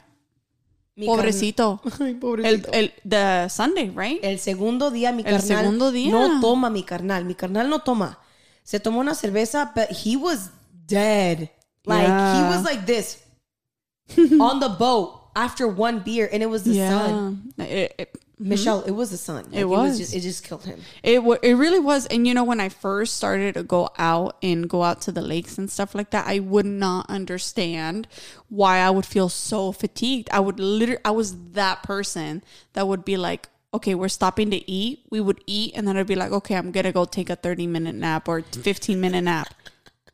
[0.97, 2.69] Mi pobrecito Ay, pobrecito.
[2.73, 5.41] el, the sunday right El segundo día mi carnal.
[5.41, 6.11] El segundo día.
[6.11, 7.25] no toma mi carnal.
[7.25, 8.17] Mi carnal no toma.
[8.65, 10.49] Se tomó una cerveza, but he was
[10.87, 11.49] dead.
[11.85, 13.23] Like he was like this
[14.17, 17.53] on the boat after one beer, and it was the sun.
[17.59, 18.49] It- it- mm-hmm.
[18.49, 19.45] Michelle, it was the sun.
[19.45, 19.97] Like, It was.
[19.97, 20.81] just, it just killed him.
[21.03, 24.35] It wa it really was, and you know when I first started to go out
[24.43, 28.07] and go out to the lakes and stuff like that, I would not understand
[28.49, 30.27] why I would feel so fatigued.
[30.31, 34.59] I would literally, I was that person that would be like, okay, we're stopping to
[34.71, 34.99] eat.
[35.09, 37.67] We would eat, and then I'd be like, okay, I'm gonna go take a thirty
[37.67, 39.53] minute nap or fifteen minute nap.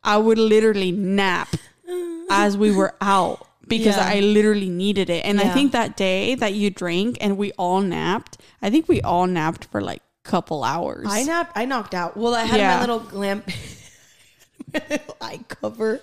[0.03, 1.49] I would literally nap
[2.29, 4.07] as we were out because Yeah.
[4.15, 5.23] I literally needed it.
[5.25, 8.99] And I think that day that you drank and we all napped, I think we
[9.01, 11.07] all napped for like a couple hours.
[11.09, 11.51] I napped.
[11.55, 12.17] I knocked out.
[12.17, 12.75] Well, I had Yeah.
[12.75, 13.43] my little glam,
[14.73, 16.01] my little eye cover.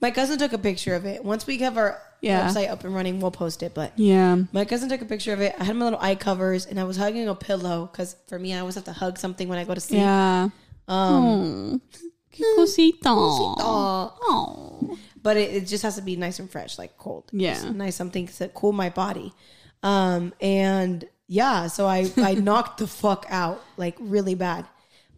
[0.00, 1.24] My cousin took a picture of it.
[1.24, 2.48] Once we have our Yeah.
[2.48, 3.74] website up and running, we'll post it.
[3.74, 4.36] But Yeah.
[4.52, 5.54] my cousin took a picture of it.
[5.58, 8.54] I had my little eye covers, and I was hugging a pillow because for me,
[8.54, 10.00] I always have to hug something when I go to sleep.
[10.00, 10.48] Yeah.
[10.88, 11.80] Um, Oh.
[12.32, 13.08] Qué cosita.
[13.10, 14.98] Oh.
[15.22, 17.24] but it, it just has to be nice and fresh, like cold.
[17.32, 17.54] Yeah.
[17.54, 19.32] Just nice something to cool my body.
[19.82, 24.66] Um, and yeah, so I I knocked the fuck out like really bad.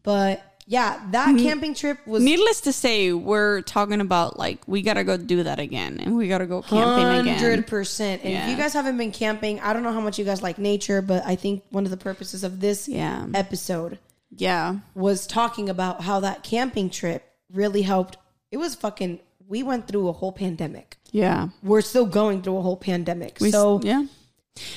[0.02, 5.02] But yeah, that camping trip was Needless to say, we're talking about like we gotta
[5.02, 7.38] go do that again and we gotta go camping again.
[7.38, 8.22] Hundred percent.
[8.22, 8.50] And if Yeah.
[8.50, 11.24] you guys haven't been camping, I don't know how much you guys like nature, but
[11.26, 13.24] I think one of the purposes of this Yeah.
[13.34, 13.98] episode
[14.36, 14.76] Yeah.
[14.94, 18.18] was talking about how that camping trip really helped.
[18.52, 19.20] It was fucking.
[19.48, 20.98] We went through a whole pandemic.
[21.10, 21.48] Yeah.
[21.62, 23.38] We're still going through a whole pandemic.
[23.40, 24.04] We s- so yeah.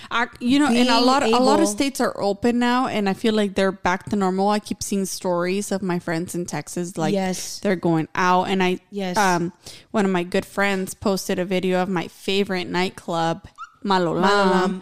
[0.10, 3.08] I, you know, and a being lot, a lot of states are open now, and
[3.10, 4.50] I feel like they're back to normal.
[4.50, 7.60] I keep seeing stories of my friends in Texas, like Yes.
[7.60, 9.17] they're going out, and I, Yes.
[9.17, 9.54] um,
[9.91, 13.48] one of my good friends posted a video of my favorite nightclub,
[13.84, 14.24] Malolam.
[14.24, 14.82] Malolam.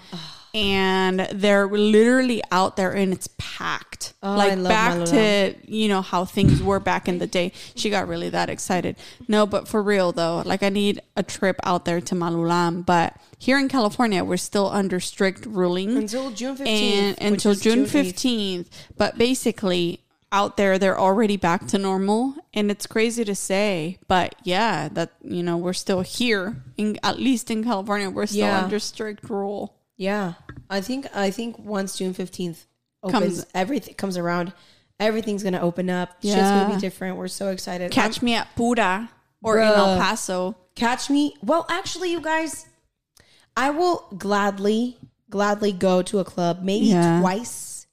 [0.54, 4.14] And they're literally out there and it's packed.
[4.24, 7.52] Oh, I like back to you know how things were back in the day.
[7.76, 8.96] She got really that excited.
[9.28, 12.86] No, but for real though, like I need a trip out there to Malulam.
[12.86, 16.68] But here in California, we're still under strict ruling Until June 15th.
[16.68, 17.90] and until June 8th.
[17.90, 18.88] fifteenth.
[18.98, 24.36] But basically, out there they're already back to normal, and it's crazy to say, but
[24.44, 26.62] yeah, that you know we're still here.
[26.78, 28.64] In at least in California, we're still Yeah.
[28.64, 29.76] under strict rule.
[30.00, 30.34] Yeah,
[30.70, 32.66] I think I think once June fifteenth
[33.04, 34.54] opens, Comes- everything comes around.
[35.00, 36.10] Everything's gonna open up.
[36.24, 37.18] Shit's gonna be different.
[37.18, 37.92] We're so excited.
[37.92, 39.10] Catch me at Pura
[39.44, 40.56] or in El Paso.
[40.76, 41.36] catch me.
[41.44, 42.66] Well, actually, you guys,
[43.58, 44.98] I will gladly,
[45.30, 47.20] gladly go to a club maybe Yeah.
[47.20, 47.86] twice.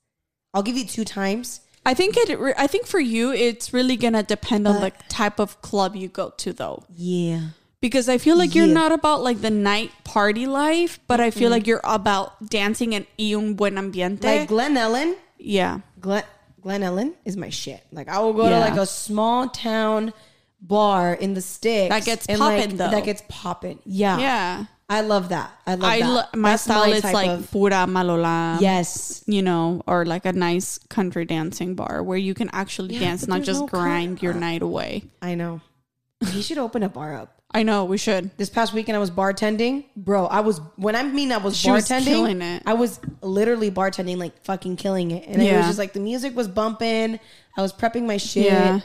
[0.55, 1.61] I'll give you two times.
[1.85, 2.39] I think it.
[2.57, 6.31] I think for you, it's really gonna depend on the type of club you go
[6.39, 6.85] to, though.
[6.95, 7.49] Yeah.
[7.87, 8.83] Because I feel like you're Yeah.
[8.83, 13.07] not about like the night party life, but I feel like you're about dancing and
[13.19, 14.25] y un buen ambiente.
[14.27, 15.15] Like Glen Ellen.
[15.39, 16.25] yeah, Glen
[16.63, 17.83] Glen Ellen is my shit.
[17.93, 20.13] Like I will go to like a small town
[20.61, 22.91] bar in the sticks That gets and, like, poppin', though.
[22.91, 23.79] That gets popping.
[23.85, 24.19] Yeah.
[24.19, 24.65] yeah.
[24.89, 25.51] I love that.
[25.67, 26.11] I love I that.
[26.11, 28.61] lo- my That's style is like of- pura malola.
[28.61, 29.23] yes.
[29.27, 33.27] you know, or like a nice country dancing bar where you can actually Yeah, dance,
[33.29, 35.05] not just no grind your night away.
[35.23, 35.61] I know.
[36.35, 37.31] He should open a bar up.
[37.53, 38.37] I know we should.
[38.37, 39.85] This past weekend I was bartending.
[39.97, 42.05] Bro, I was when I mean I was She was bartending.
[42.05, 42.63] killing it.
[42.67, 45.27] I was literally bartending like fucking killing it.
[45.29, 45.59] And it Yeah.
[45.59, 47.19] was just like the music was bumping.
[47.57, 48.47] I was prepping my shit.
[48.47, 48.81] Yeah.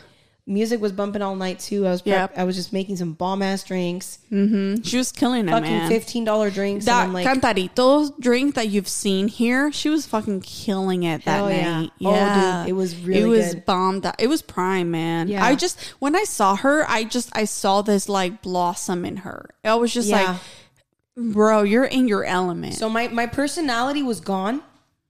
[0.52, 1.88] Music was bumping all night too.
[1.88, 2.38] I was prep- Yep.
[2.38, 4.20] I was just making some bomb ass drinks.
[4.32, 4.82] Mm-hmm.
[4.84, 5.90] She was killing it, Fucking man.
[5.90, 6.86] fifteen dollar drinks.
[6.86, 11.36] that and like cantarito drink that you've seen here, she was fucking killing it that
[11.38, 11.80] Hell yeah.
[11.82, 11.92] night.
[12.04, 13.66] Oh, Yeah, dude, it was really it was good.
[13.66, 14.06] bombed.
[14.06, 14.16] out.
[14.20, 15.28] It was prime, man.
[15.28, 15.44] Yeah.
[15.46, 19.50] I just when I saw her, I just I saw this like blossom in her.
[19.64, 20.32] I was just Yeah.
[21.18, 22.74] like, bro, you're in your element.
[22.76, 24.62] So my, my personality was gone.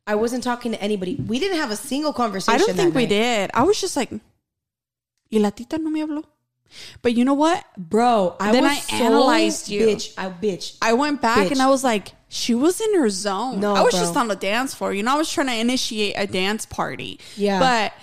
[0.08, 1.16] I wasn't talking to anybody.
[1.16, 2.56] We didn't have a single conversation.
[2.56, 3.52] I don't that think we did.
[3.54, 4.10] I was just like,
[5.32, 6.24] y la tita no me habló.
[7.02, 7.66] But you know what?
[7.78, 9.88] Bro, I Then was I so analyzed you.
[9.88, 10.78] Bitch, I bitch.
[10.82, 11.52] I went back Bitch.
[11.52, 13.60] and I was like, she was in her zone.
[13.60, 14.00] No, I was bro.
[14.00, 14.94] just on the dance floor.
[14.94, 17.20] You know, I was trying to initiate a dance party.
[17.36, 17.60] Yeah.
[17.60, 17.94] But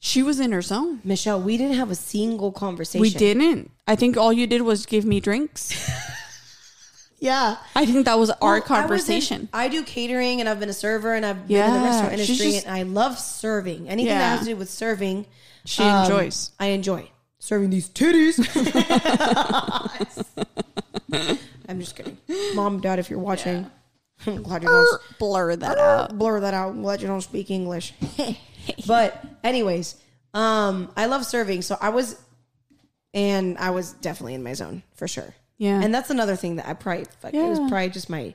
[0.00, 1.00] she was in her zone.
[1.04, 3.00] Michelle, we didn't have a single conversation.
[3.02, 3.70] We didn't.
[3.86, 5.72] I think all you did was give me drinks.
[7.18, 7.56] Yeah.
[7.74, 9.48] I think that was our Well, I in- conversation.
[9.52, 12.52] I, do catering and I've been a server and I've been in the restaurant industry
[12.52, 13.88] just- and I love serving.
[13.88, 15.24] Anything that has to do with serving,
[15.66, 16.52] She um, enjoys.
[16.58, 18.38] I enjoy serving these titties.
[21.68, 22.16] I'm just kidding,
[22.54, 22.98] mom, dad.
[22.98, 23.70] If you're watching,
[24.26, 26.16] I'm glad you don't Blur that out.
[26.18, 26.70] blur that out.
[26.70, 27.92] I'm glad you don't speak English.
[28.86, 29.96] but anyways,
[30.34, 32.20] um, I love serving, so I was,
[33.14, 35.34] and I was definitely in my zone for sure.
[35.58, 35.80] Yeah.
[35.82, 38.34] and that's another thing that I probably like, it was probably just my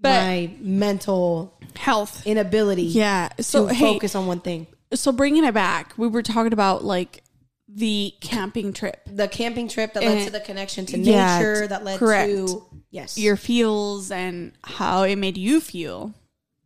[0.00, 2.24] But my mental health.
[2.24, 3.30] inability Yeah.
[3.36, 4.68] to So hey, focus on one thing.
[4.94, 7.22] So bringing it back, we were talking about like
[7.68, 11.84] the camping trip, The camping trip that led to the connection to yeah, nature, that
[11.84, 12.30] led correct.
[12.30, 13.16] to yes.
[13.16, 16.14] your feels, and how it made you feel.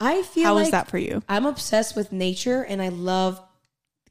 [0.01, 1.23] I feel How was that for you?
[1.29, 3.41] I'm obsessed with nature and I love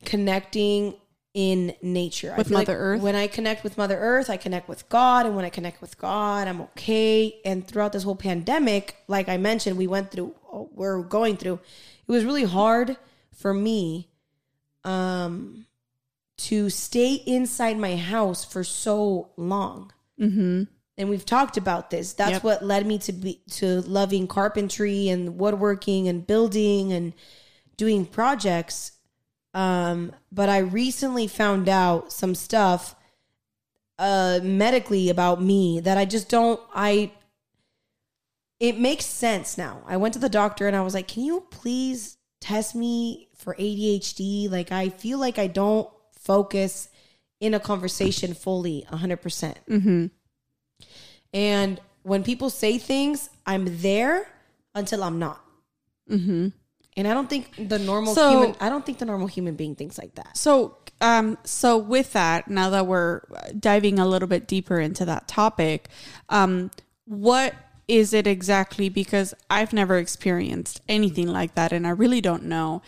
[0.03, 0.95] connecting
[1.33, 2.33] in nature.
[2.37, 3.01] With feel like Mother Earth?
[3.01, 5.25] When I connect with Mother Earth, I connect with God.
[5.25, 7.39] And when I connect with God, I'm okay.
[7.45, 10.33] And throughout this whole pandemic, like I mentioned, we went through,
[10.73, 11.59] we're going through,
[12.07, 12.97] it was really hard
[13.35, 14.09] for me
[14.83, 15.65] um,
[16.37, 20.63] to stay inside my house for so long Mm-hmm.
[20.97, 22.13] and we've talked about this.
[22.13, 22.43] That's Yep.
[22.43, 27.11] what led me to be to loving carpentry and woodworking and building and
[27.75, 28.93] doing projects.
[29.53, 32.95] Um, but I recently found out some stuff
[33.99, 37.11] uh medically about me that I just don't I
[38.59, 39.83] it makes sense now.
[39.85, 43.55] I went to the doctor and I was like, "Can you please test me for
[43.55, 44.49] ADHD?
[44.49, 46.89] Like I feel like I don't focus
[47.39, 50.05] in a conversation fully 100%." Mm-hmm.
[51.33, 54.27] And when people say things, I'm there
[54.73, 55.41] until I'm not.
[56.09, 56.49] Mm-hmm.
[56.97, 59.75] And I don't think the normal So- human I don't think the normal human being
[59.75, 60.37] thinks like that.
[60.37, 63.21] So, um, so with that, now that we're
[63.59, 65.89] diving a little bit deeper into that topic,
[66.29, 66.71] um,
[67.05, 67.53] what
[67.87, 68.89] is it exactly?
[68.89, 72.81] Because I've never experienced anything like that, and I really don't know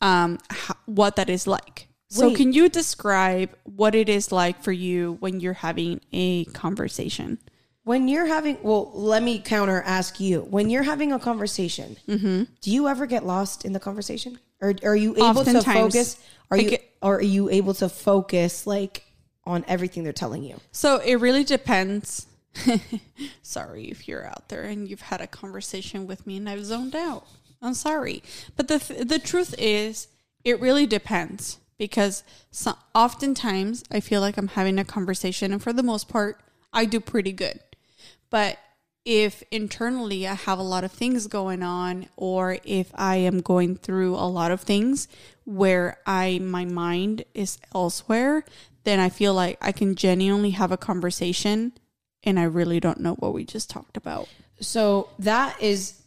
[0.00, 1.88] um, ho- what that is like.
[2.10, 2.36] So, Wait.
[2.36, 7.38] can you describe what it is like for you when you're having a conversation?
[7.84, 10.40] When you're having well, let me counter ask you.
[10.42, 12.44] When you're having a conversation, Mm-hmm.
[12.60, 14.38] do you ever get lost in the conversation?
[14.60, 16.16] Or are you able to focus?
[16.50, 19.04] Are you get- or are you able to focus like
[19.44, 20.56] on everything they're telling you?
[20.72, 22.26] So it really depends.
[23.42, 26.94] sorry if you're out there and you've had a conversation with me and I've zoned
[26.94, 27.26] out.
[27.60, 28.22] I'm sorry.
[28.56, 30.08] But the th- the truth is
[30.44, 35.72] it really depends because so, oftentimes I feel like I'm having a conversation and for
[35.72, 36.40] the most part
[36.72, 37.60] I do pretty good.
[38.30, 38.58] But
[39.04, 43.76] if internally I have a lot of things going on or if I am going
[43.76, 45.08] through a lot of things
[45.44, 48.44] where I my mind is elsewhere,
[48.84, 51.72] then I feel like I can genuinely have a conversation
[52.28, 54.28] and I really don't know what we just talked about.
[54.60, 56.00] So that is,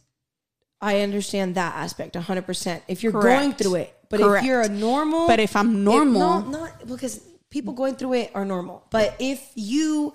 [0.80, 2.82] I understand that aspect 100%.
[2.86, 3.40] If you're Correct.
[3.40, 4.44] going through it, but Correct.
[4.44, 5.26] if you're a normal.
[5.26, 7.20] But if I'm normal, no, not because
[7.50, 8.86] people going through it are normal.
[8.90, 10.14] But if you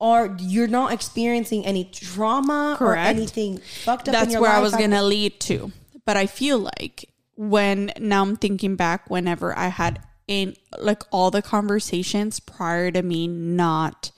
[0.00, 4.74] are, you're not experiencing any trauma or anything fucked up in that's where I was
[4.74, 5.72] going to lead to.
[6.04, 11.32] But I feel like when now I'm thinking back whenever I had in like all
[11.32, 14.12] the conversations prior to me not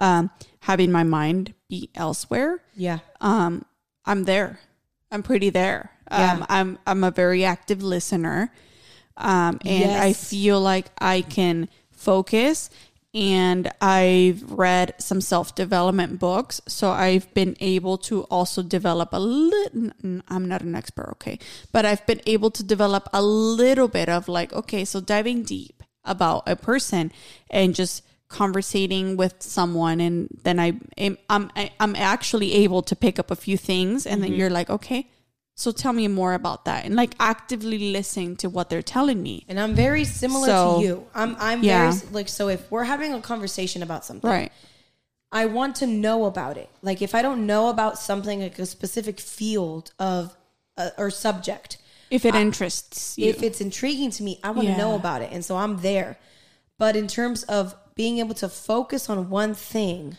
[0.00, 0.30] um
[0.60, 2.98] having my mind be elsewhere, Yeah.
[3.20, 3.64] um
[4.06, 4.60] I'm there.
[5.10, 5.90] I'm pretty there.
[6.10, 6.32] Yeah.
[6.32, 8.50] Um I'm I'm a very active listener.
[9.16, 12.68] Um and I feel like I can focus
[13.14, 19.92] and I've read some self-development books so I've been able to also develop a little
[20.28, 21.38] I'm not an expert okay
[21.70, 25.84] but I've been able to develop a little bit of like okay so diving deep
[26.04, 27.12] about a person
[27.50, 32.96] and just conversating with someone and then I am I'm I- I'm actually able to
[32.96, 35.08] pick up a few things and then you're like okay
[35.54, 39.44] so tell me more about that and like actively listening to what they're telling me
[39.48, 41.06] And I'm very similar So- to you.
[41.14, 41.92] I'm, I'm Yeah.
[41.92, 44.52] very, like, so if we're having a conversation about something, right
[45.30, 46.70] I want to know about it.
[46.82, 50.36] Like if I don't know about something like a specific field of
[50.76, 51.76] uh, or subject,
[52.10, 55.30] if it interests you if it's intriguing to me, I want to know about it,
[55.32, 56.18] and so I'm there.
[56.78, 60.16] But in terms of being able to focus on one thing,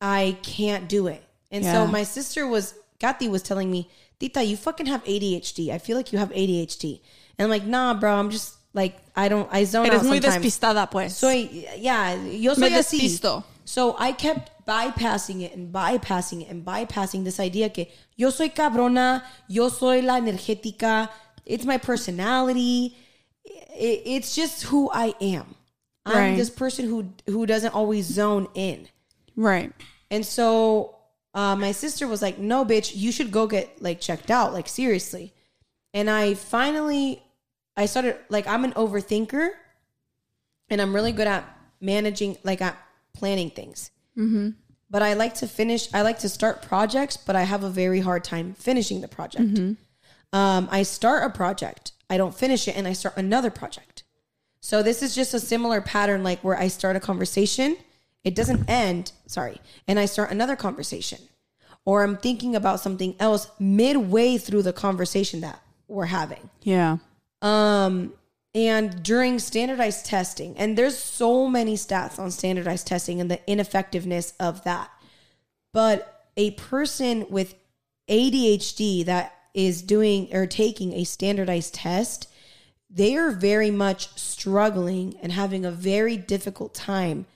[0.00, 1.22] I can't do it.
[1.50, 5.70] And so my sister was Kathy was telling me, Tita, you fucking have ADHD.
[5.70, 7.00] I feel like you have ADHD.
[7.38, 8.14] And I'm like, nah, bro.
[8.14, 10.44] I'm just like I don't I zone eres out muy sometimes.
[10.44, 11.48] despistada pues Soy,
[11.78, 13.00] yeah, yo soy Me así.
[13.00, 13.44] despisto.
[13.64, 17.86] So I kept bypassing it and bypassing it and bypassing this idea que
[18.16, 21.08] yo soy cabrona, yo soy la energética,
[21.44, 22.96] it's my personality,
[23.44, 25.55] it's just who I am.
[26.06, 26.36] I'm Right.
[26.36, 28.88] this person who who doesn't always zone in.
[29.34, 29.72] right
[30.10, 30.94] And so
[31.34, 34.68] uh, my sister was like, "No, bitch, you should go get like checked out, like
[34.68, 35.34] seriously."
[35.92, 37.22] And I finally,
[37.76, 39.50] I started like I'm an overthinker,
[40.70, 41.44] and I'm really good at
[41.80, 42.76] managing, like at
[43.12, 43.90] planning things.
[44.16, 44.50] Mm-hmm.
[44.88, 45.92] But I like to finish.
[45.92, 49.42] I like to start projects, but I have a very hard time finishing the project.
[50.32, 53.95] Um, I start a project, I don't finish it, and I start another project.
[54.66, 57.76] So this is just a similar pattern, like where I start a conversation,
[58.24, 61.20] it doesn't end, sorry, and I start another conversation.
[61.84, 66.50] Or I'm thinking about something else midway through the conversation that we're having.
[66.64, 66.96] yeah
[67.42, 68.14] Um,
[68.56, 74.32] and during standardized testing, and there's so many stats on standardized testing and the ineffectiveness
[74.40, 74.90] of that.
[75.72, 77.54] But a person with
[78.10, 82.26] ADHD that is doing or taking a standardized test,
[82.96, 87.26] they are very much struggling and having a very difficult time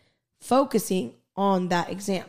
[0.40, 2.24] focusing on that exam.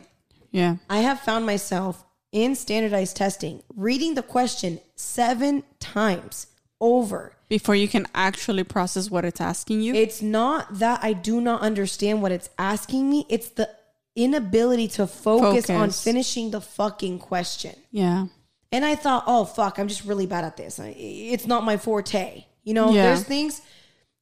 [0.50, 6.46] yeah I have found myself in standardized testing reading the question seven times
[6.80, 11.40] over before you can actually process what it's asking you it's not that I do
[11.40, 13.26] not understand what it's asking me.
[13.28, 13.68] It's the
[14.16, 17.74] inability to focus, on finishing the fucking question.
[17.90, 18.26] yeah
[18.70, 20.80] And I thought, oh, fuck, I'm just really bad at this.
[20.82, 22.44] It's not my forte.
[22.64, 23.06] You know, Yeah.
[23.06, 23.62] there's things,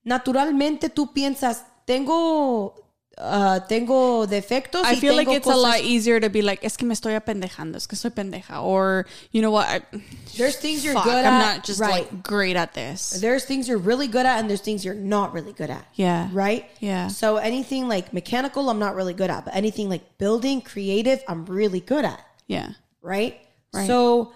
[0.04, 2.74] naturalmente tú piensas, tengo,
[3.18, 4.82] uh, tengo defectos.
[4.84, 7.76] I feel like it's a lot easier to be like, es que me estoy apendejando,
[7.76, 8.62] es que soy pendeja.
[8.62, 9.66] Or, you know what?
[9.68, 9.82] I,
[10.38, 11.56] There's things you're fuck, good I'm at.
[11.56, 12.10] not just right.
[12.10, 13.10] like great at this.
[13.20, 15.84] There's things you're really good at, and there's things you're not really good at.
[15.94, 16.28] Yeah.
[16.32, 16.64] Right?
[16.80, 17.08] Yeah.
[17.08, 21.44] So anything like mechanical, I'm not really good at, but anything like building, creative, I'm
[21.44, 22.24] really good at.
[22.46, 22.70] Yeah.
[23.02, 23.38] Right?
[23.74, 23.86] Right.
[23.86, 24.32] So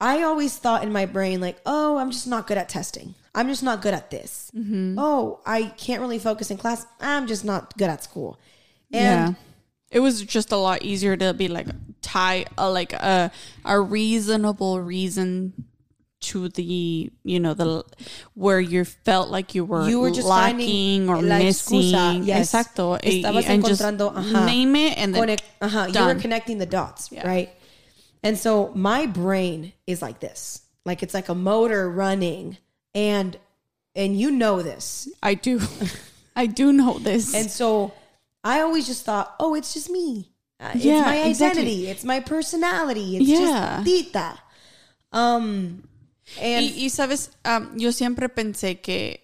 [0.00, 3.14] I always thought in my brain, like, oh, I'm just not good at testing.
[3.34, 4.50] I'm just not good at this.
[4.56, 4.96] Mm-hmm.
[4.98, 6.86] Oh, I can't really focus in class.
[7.00, 8.38] I'm just not good at school.
[8.92, 9.40] And yeah.
[9.90, 11.66] It was just a lot easier to be like
[12.00, 13.32] tie a, like a
[13.64, 15.52] a reasonable reason
[16.20, 17.82] to the you know the
[18.34, 22.52] where you felt like you were You were just lacking or la missing excusa, yes.
[22.54, 24.46] exacto Estabas and just encontrando, ajá.
[24.46, 27.26] name it and then Connect, uh-huh, you were connecting the dots, Yeah.
[27.26, 27.50] right?
[28.22, 30.62] And so my brain is like this.
[30.84, 32.58] Like it's like a motor running
[32.94, 33.38] and
[33.94, 35.08] and you know this.
[35.22, 35.60] I do
[36.36, 37.92] I do know this And so
[38.42, 40.32] I always just thought, oh, it's just me.
[40.58, 41.60] Uh, Yeah, it's my exactly.
[41.62, 41.88] identity.
[41.88, 43.16] It's my personality.
[43.16, 43.82] It's Yeah.
[43.82, 44.38] just Tita.
[45.12, 45.82] Um,
[46.40, 49.18] and Y, y sabes, um, yo siempre pensé que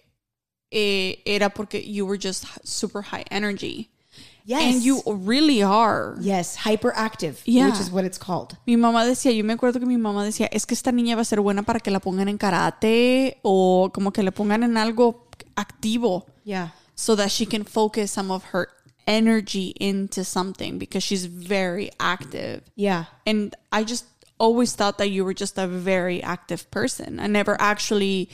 [0.71, 3.89] eh, era porque you were just super high energy.
[4.47, 6.15] Yes, And you really are.
[6.21, 7.67] yes, hyperactive, Yeah.
[7.69, 8.57] which is what it's called.
[8.65, 11.21] Mi mamá decía, yo me acuerdo que mi mamá decía, es que esta niña va
[11.21, 14.77] a ser buena para que la pongan en karate o como que le pongan en
[14.77, 16.69] algo activo Yeah.
[16.95, 18.67] so that she can focus some of her
[19.05, 22.61] energy into something because she's very active.
[22.75, 23.05] Yeah.
[23.25, 24.05] And I just
[24.39, 27.19] always thought that you were just a very active person.
[27.19, 28.29] I never actually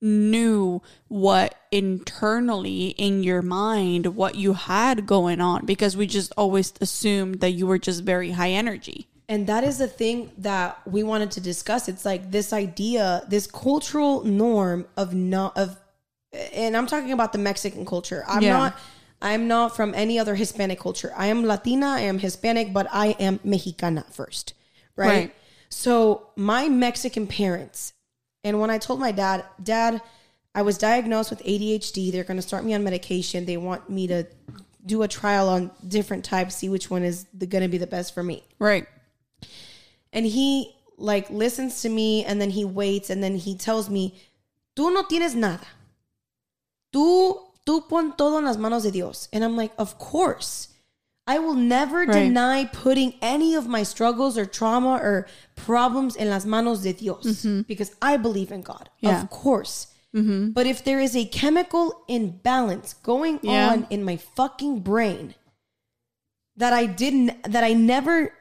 [0.00, 6.72] knew what internally in your mind what you had going on because we just always
[6.80, 9.06] assumed that you were just very high energy.
[9.28, 11.88] And that is the thing that we wanted to discuss.
[11.88, 15.76] It's like this idea, this cultural norm of not of
[16.32, 18.24] and I'm talking about the Mexican culture.
[18.26, 18.56] I'm Yeah.
[18.56, 18.78] not
[19.22, 21.12] I'm not from any other Hispanic culture.
[21.14, 24.54] I am Latina, I am Hispanic, but I am Mexicana first.
[24.96, 25.08] Right?
[25.08, 25.34] Right.
[25.68, 27.92] So my Mexican parents,
[28.44, 30.00] and when I told my dad, Dad,
[30.54, 32.10] I was diagnosed with ADHD.
[32.10, 33.44] They're going to start me on medication.
[33.44, 34.26] They want me to
[34.84, 38.14] do a trial on different types, see which one is going to be the best
[38.14, 38.86] for me Right.
[40.12, 44.14] and he like listens to me and then he waits and then he tells me
[44.74, 45.66] tú no tienes nada
[46.92, 50.68] tú tú pon todo en las manos de Dios and I'm like of course
[51.34, 52.12] I will never Right.
[52.24, 55.16] deny putting any of my struggles or trauma or
[55.68, 57.60] problems in las manos de Dios mm-hmm.
[57.72, 59.16] because I believe in God Yeah.
[59.22, 59.74] of course
[60.18, 60.42] mm-hmm.
[60.56, 63.70] but if there is a chemical imbalance going Yeah.
[63.72, 65.34] on in my fucking brain
[66.56, 68.32] that I didn't that I never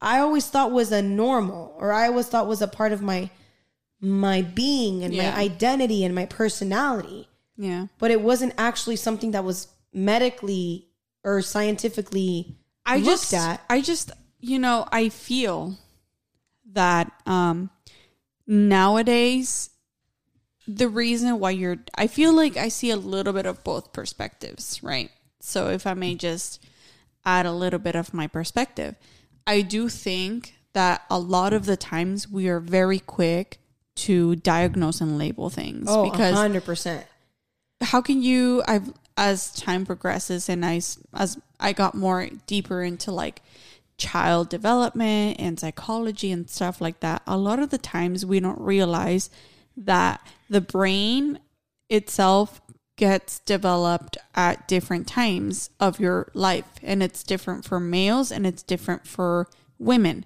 [0.00, 3.30] I always thought was a normal or I always thought was a part of my
[4.00, 5.30] my being and Yeah.
[5.30, 7.86] my identity and my personality Yeah.
[7.98, 10.85] but it wasn't actually something that was medically
[11.26, 12.56] or scientifically
[12.86, 15.76] I looked just at I just you know, I feel
[16.72, 17.68] that um
[18.46, 19.70] nowadays
[20.68, 24.82] the reason why you're I feel like I see a little bit of both perspectives,
[24.82, 25.10] right?
[25.40, 26.64] So if I may just
[27.24, 28.94] add a little bit of my perspective,
[29.46, 33.58] I do think that a lot of the times we are very quick
[33.96, 37.02] to diagnose and label things oh because 100%
[37.80, 40.76] how can you i've as time progresses and i
[41.14, 43.42] as i got more deeper into like
[43.98, 48.60] child development and psychology and stuff like that a lot of the times we don't
[48.60, 49.30] realize
[49.76, 51.38] that the brain
[51.88, 52.60] itself
[52.96, 58.62] gets developed at different times of your life and it's different for males and it's
[58.62, 59.48] different for
[59.78, 60.24] women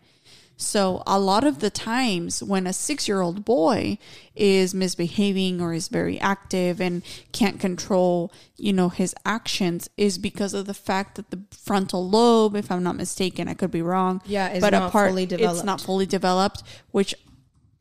[0.60, 3.96] so a lot of the times when a six year old boy
[4.36, 7.02] is misbehaving or is very active and
[7.32, 12.54] can't control, you know, his actions is because of the fact that the frontal lobe,
[12.56, 14.20] if I'm not mistaken, I could be wrong.
[14.26, 17.14] Yeah, but not fully It's not fully developed, which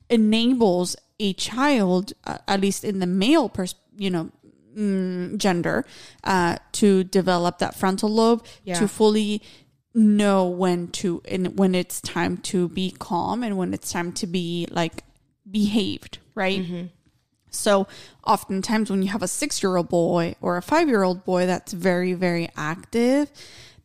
[0.10, 4.32] enables a child, uh, at least in the male, pers- you know,
[4.76, 5.86] mm, gender,
[6.24, 8.80] uh, to develop that frontal lobe Yeah.
[8.80, 9.42] to fully
[10.00, 14.28] know when to and when it's time to be calm and when it's time to
[14.28, 15.04] be like
[15.50, 16.66] behaved, right?
[17.52, 17.88] So
[18.26, 23.32] oftentimes when you have a 6-year-old boy or a 5-year-old boy that's very very active,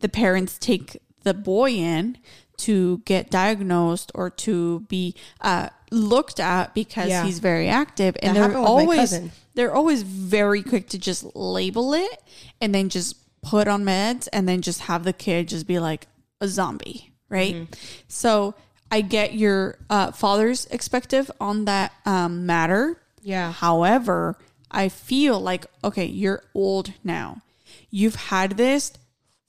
[0.01, 2.19] the parents take the boy in
[2.59, 7.25] to get diagnosed or to be uh, looked at because Yeah.
[7.25, 9.21] he's very active and That they're happened with my always
[9.55, 12.23] they're always very quick to just label it
[12.61, 16.07] and then just put on meds and then just have the kid just be like
[16.41, 17.55] a zombie, right?
[17.55, 17.73] Mm-hmm.
[18.09, 18.55] So
[18.91, 23.01] I get your uh, father's perspective on that um, matter.
[23.23, 23.53] Yeah.
[23.53, 24.37] However,
[24.71, 27.43] I feel like, okay, you're old now.
[27.91, 28.93] You've had this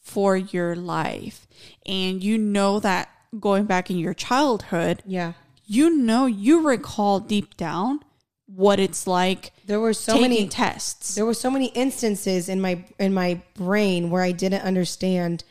[0.02, 1.48] for your life.
[1.86, 5.34] And you know that going back in your childhood, yeah
[5.66, 8.00] you know, you recall deep down
[8.48, 11.16] what it's like there were so many tests.
[11.16, 15.44] there were so many instances in my in my brain where I didn't understand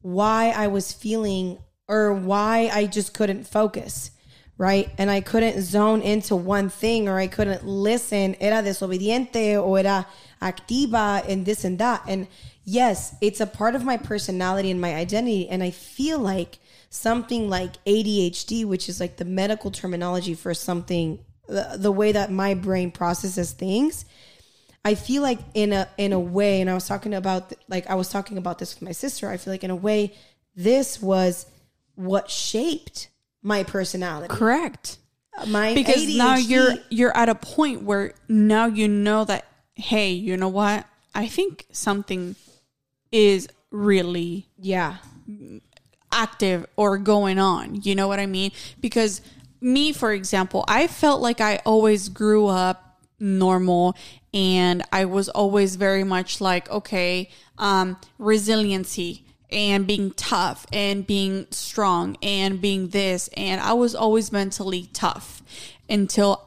[0.00, 4.10] why I was feeling or why I just couldn't focus,
[4.58, 4.90] right?
[4.98, 8.36] And I couldn't zone into one thing or I couldn't listen.
[8.40, 10.06] Era desobediente or era
[10.40, 12.02] activa and this and that.
[12.06, 12.28] And
[12.64, 15.48] yes, it's a part of my personality and my identity.
[15.48, 16.58] And I feel like
[16.90, 21.18] something like ADHD, which is like the medical terminology for something,
[21.48, 24.04] the, the way that my brain processes things.
[24.84, 27.94] I feel like in a in a way, and I was talking about like I
[27.94, 29.28] was talking about this with my sister.
[29.28, 30.14] I feel like in a way,
[30.54, 31.46] this was
[31.94, 33.08] what shaped
[33.42, 34.34] my personality.
[34.34, 34.98] Correct.
[35.46, 40.36] My Because now you're you're at a point where now you know that hey, you
[40.36, 40.86] know what?
[41.14, 42.36] I think something
[43.12, 44.96] is really Yeah.
[46.10, 47.80] active or going on.
[47.82, 48.52] You know what I mean?
[48.80, 49.20] Because
[49.60, 53.96] me, for example, I felt like I always grew up normal
[54.32, 61.46] and I was always very much like, okay, um, resiliency and being tough and being
[61.50, 63.28] strong and being this.
[63.36, 65.42] And I was always mentally tough
[65.88, 66.44] until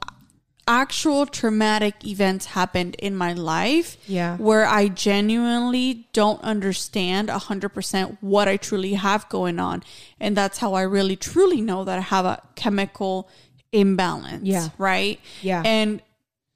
[0.72, 4.38] actual traumatic events happened in my life Yeah.
[4.38, 9.84] where I genuinely don't understand 100% what I truly have going on.
[10.20, 13.28] And that's how I really truly know that I have a chemical
[13.74, 14.44] imbalance.
[14.48, 14.70] Yeah.
[14.78, 15.20] Right?
[15.42, 15.62] Yeah.
[15.66, 16.02] And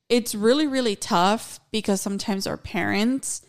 [0.08, 3.42] it's really, really tough because sometimes our parents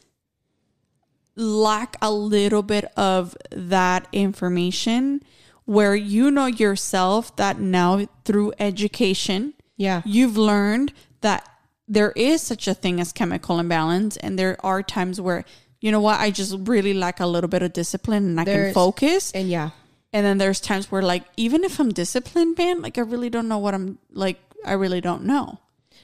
[1.36, 5.22] lack a little bit of that information
[5.64, 10.02] where you know yourself that now through education Yeah.
[10.04, 11.48] you've learned that
[11.88, 15.44] there is such a thing as chemical imbalance and there are times where
[15.80, 18.72] you know what i just really lack a little bit of discipline and i can
[18.74, 19.70] focus And yeah.
[20.12, 23.48] and then there's times where like even if i'm disciplined man like i really don't
[23.48, 25.58] know what i'm like i really don't know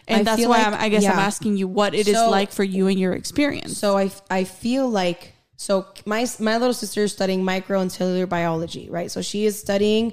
[0.07, 2.31] and I that's why like- I'm, i guess i'm asking you what it is So-
[2.31, 6.75] like for you and your experience So I, I feel like so my my little
[6.75, 9.11] sister is studying micro and cellular biology, right?
[9.12, 10.12] So she is studying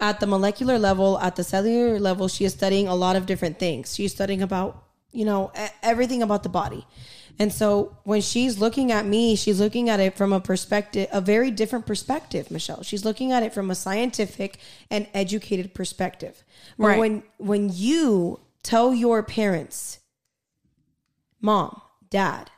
[0.00, 2.28] at the molecular level, at the cellular level.
[2.28, 3.94] She is studying a lot of different things.
[3.94, 6.86] She's studying about you know everything about the body.
[7.38, 11.22] And so when she's looking at me, she's looking at it from a perspective, a
[11.22, 12.82] very different perspective, Michelle.
[12.82, 14.58] She's looking at it from a scientific
[14.90, 16.44] and educated perspective.
[16.78, 16.98] But Right.
[16.98, 20.00] when when you tell your parents,
[21.40, 21.80] mom,
[22.10, 22.50] dad,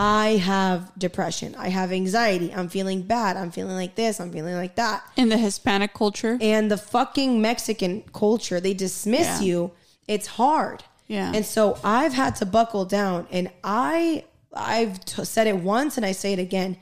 [0.00, 1.54] I have depression.
[1.58, 2.54] I have anxiety.
[2.54, 3.36] I'm feeling bad.
[3.36, 4.20] I'm feeling like this.
[4.20, 5.02] I'm feeling like that.
[5.16, 9.40] in the hispanic culture And the fucking Mexican culture, they dismiss Yeah.
[9.40, 9.72] you.
[10.06, 10.84] It's hard.
[11.08, 11.32] Yeah.
[11.34, 14.24] And so I've had to buckle down and I
[14.54, 16.76] I've t- said it once and I say it again.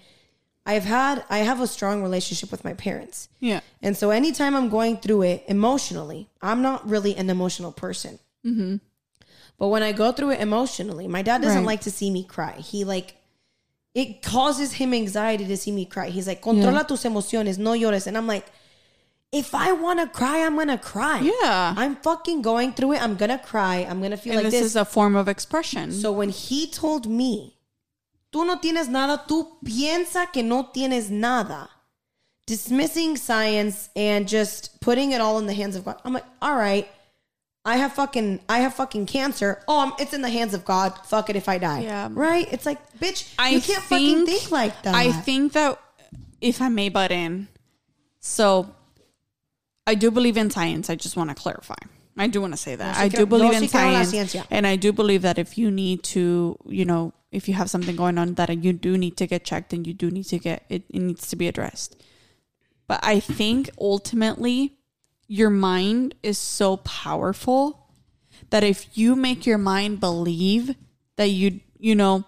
[0.66, 3.28] I've had I have a strong relationship with my parents.
[3.40, 8.18] yeah And so anytime I'm going through it emotionally, I'm not really an emotional person.
[8.44, 8.76] Mm-hmm.
[9.58, 11.66] But when I go through it emotionally, my dad doesn't Right.
[11.66, 12.52] like to see me cry.
[12.58, 13.16] He like,
[13.94, 16.10] it causes him anxiety to see me cry.
[16.10, 18.06] He's like, controla tus emociones, no llores.
[18.06, 18.46] And I'm like,
[19.32, 21.20] if I want to cry, I'm going to cry.
[21.20, 21.74] Yeah.
[21.76, 23.02] I'm fucking going through it.
[23.02, 23.86] I'm going to cry.
[23.88, 24.70] I'm going to feel and like this, this.
[24.72, 27.56] is a form of expression So when he told me,
[28.32, 31.70] tú no tienes nada, tú piensa que no tienes nada,
[32.46, 36.54] dismissing science and just putting it all in the hands of God, I'm like, all
[36.56, 36.86] right,
[37.66, 39.60] I have fucking, I have fucking cancer.
[39.66, 40.96] Oh, I'm, it's in the hands of God.
[41.04, 41.80] Fuck it if I die.
[41.80, 42.08] Yeah.
[42.12, 42.46] Right?
[42.52, 44.94] It's like, bitch, I you can't fucking think like that.
[44.94, 45.80] I think that
[46.40, 47.48] if I may butt in,
[48.20, 48.72] so
[49.84, 50.88] I do believe in science.
[50.88, 51.74] I just want to clarify.
[52.16, 52.96] I do want to say that.
[52.96, 54.32] Sí I do believe yo in sí creo en la science.
[54.32, 54.46] ciencia.
[54.50, 57.96] And I do believe that if you need to, you know, if you have something
[57.96, 60.64] going on that you do need to get checked and you do need to get
[60.68, 62.02] it, it needs to be addressed.
[62.86, 64.76] But I think ultimately
[65.28, 67.88] your mind is so powerful
[68.50, 70.74] that if you make your mind believe
[71.16, 72.24] that you you know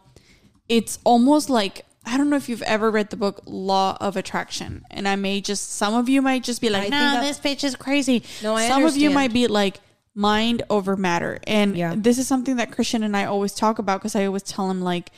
[0.69, 4.83] it's almost like I don't know if you've ever read the book Law of Attraction,
[4.91, 7.77] and I may just some of you might just be like, "Nah, this bitch is
[7.77, 9.81] crazy." No, I some of you might be like,
[10.15, 11.95] "Mind over matter," and Yeah.
[11.95, 14.81] this is something that Christian and I always talk about because I always tell him
[14.81, 15.11] like,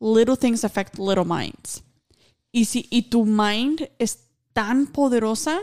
[0.00, 1.80] little things affect little minds,
[2.52, 4.18] y si y tu mind es
[4.54, 5.58] tan poderosa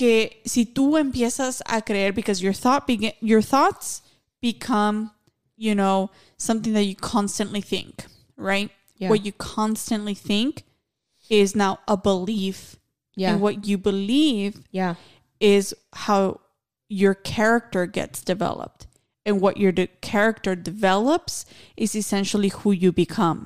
[0.00, 4.00] que si tú empiezas a creer because your thought begin your thoughts
[4.40, 5.10] become
[5.56, 9.10] you know something that you constantly think right Yeah.
[9.10, 10.64] what you constantly think
[11.28, 12.76] is now a belief
[13.16, 13.32] Yeah.
[13.32, 14.94] and what you believe yeah.
[15.38, 16.40] is how
[16.88, 18.86] your character gets developed
[19.30, 21.34] and what your de- character develops
[21.76, 23.38] is essentially who you become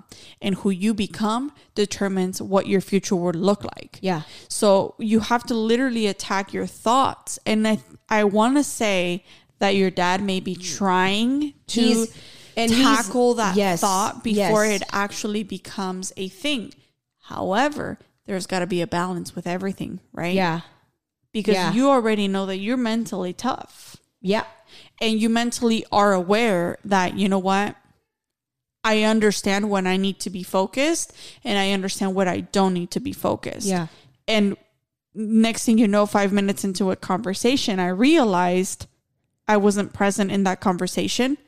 [0.45, 1.43] and who you become
[1.74, 4.22] determines what your future will look like Yeah.
[4.49, 7.39] so you have to literally attack your thoughts.
[7.51, 7.76] And I,
[8.09, 9.24] I want to say
[9.61, 12.09] that your dad may be trying to He's-
[12.57, 14.80] and tackle that yes, thought before yes.
[14.80, 16.72] it actually becomes a thing.
[17.22, 20.35] However, there's got to be a balance with everything, right?
[20.35, 20.61] Yeah.
[21.32, 21.72] Because yeah.
[21.72, 24.45] you already know that you're mentally tough Yeah.
[25.01, 27.76] And you mentally are aware that, you know what?
[28.82, 32.90] I understand when I need to be focused and I understand what I don't need
[32.92, 33.66] to be focused.
[33.66, 33.86] Yeah.
[34.28, 34.57] And
[35.14, 38.86] next thing you know, five minutes into a conversation, I realized
[39.49, 41.38] I wasn't present in that conversation.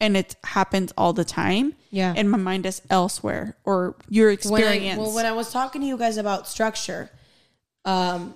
[0.00, 1.74] And it happens all the time.
[1.90, 2.12] Yeah.
[2.16, 4.98] And my mind is elsewhere or your when experience.
[4.98, 7.08] I, well, when I was talking to you guys about structure,
[7.84, 8.34] um,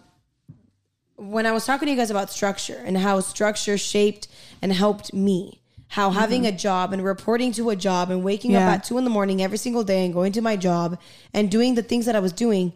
[1.16, 4.28] when I was talking to you guys about structure and how structure shaped
[4.60, 6.54] and helped me, how having mm-hmm.
[6.54, 8.68] a job and reporting to a job and waking Yeah.
[8.68, 10.98] up at two in the morning every single day and going to my job
[11.32, 12.72] and doing the things that I was doing,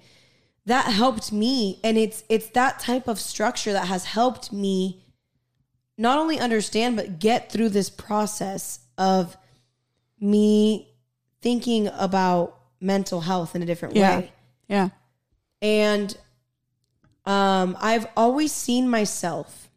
[0.66, 1.80] that helped me.
[1.84, 5.03] And it's it's that type of structure that has helped me
[5.99, 9.36] not only understand but get through this process of
[10.18, 10.88] me
[11.43, 14.18] thinking about mental health in a different Yeah.
[14.18, 14.32] way.
[14.68, 14.88] Yeah.
[15.61, 16.16] And
[17.31, 19.70] um, I've always seen myself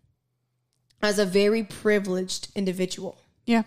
[1.01, 3.17] as a very privileged individual.
[3.45, 3.63] Yeah.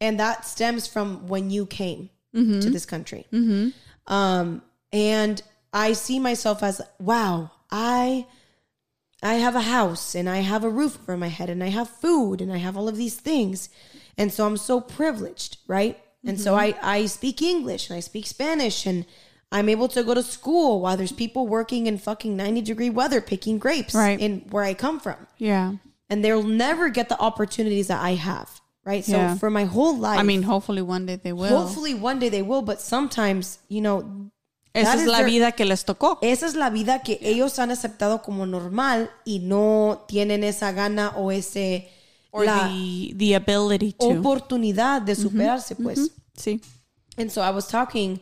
[0.00, 2.10] And that stems from when you came
[2.60, 3.26] to this country.
[4.06, 4.62] Um,
[4.92, 8.26] and I see myself as, wow, I
[9.22, 11.88] I have a house and I have a roof over my head and I have
[11.88, 13.70] food and I have all of these things.
[14.18, 15.98] And so I'm so privileged, right?
[16.24, 19.06] And so I, I speak English and I speak Spanish and
[19.52, 23.20] I'm able to go to school while there's people working in fucking 90 degree weather
[23.20, 24.18] picking grapes Right.
[24.20, 25.16] in where I come from.
[25.38, 25.74] Yeah.
[26.10, 29.04] And they'll never get the opportunities that I have, right?
[29.04, 29.34] So Yeah.
[29.36, 31.48] for my whole life, I mean, hopefully one day they will.
[31.56, 34.04] hopefully one day they will, but sometimes, you know,
[34.74, 36.18] Esa es la their- vida que les tocó.
[36.22, 41.12] esa es la vida que ellos han aceptado como normal y no tienen esa gana
[41.16, 41.88] o ese
[42.32, 44.06] Or la the, the ability to.
[44.08, 46.10] oportunidad de superarse, pues.
[46.36, 46.60] Sí.
[47.16, 48.20] And so I was talking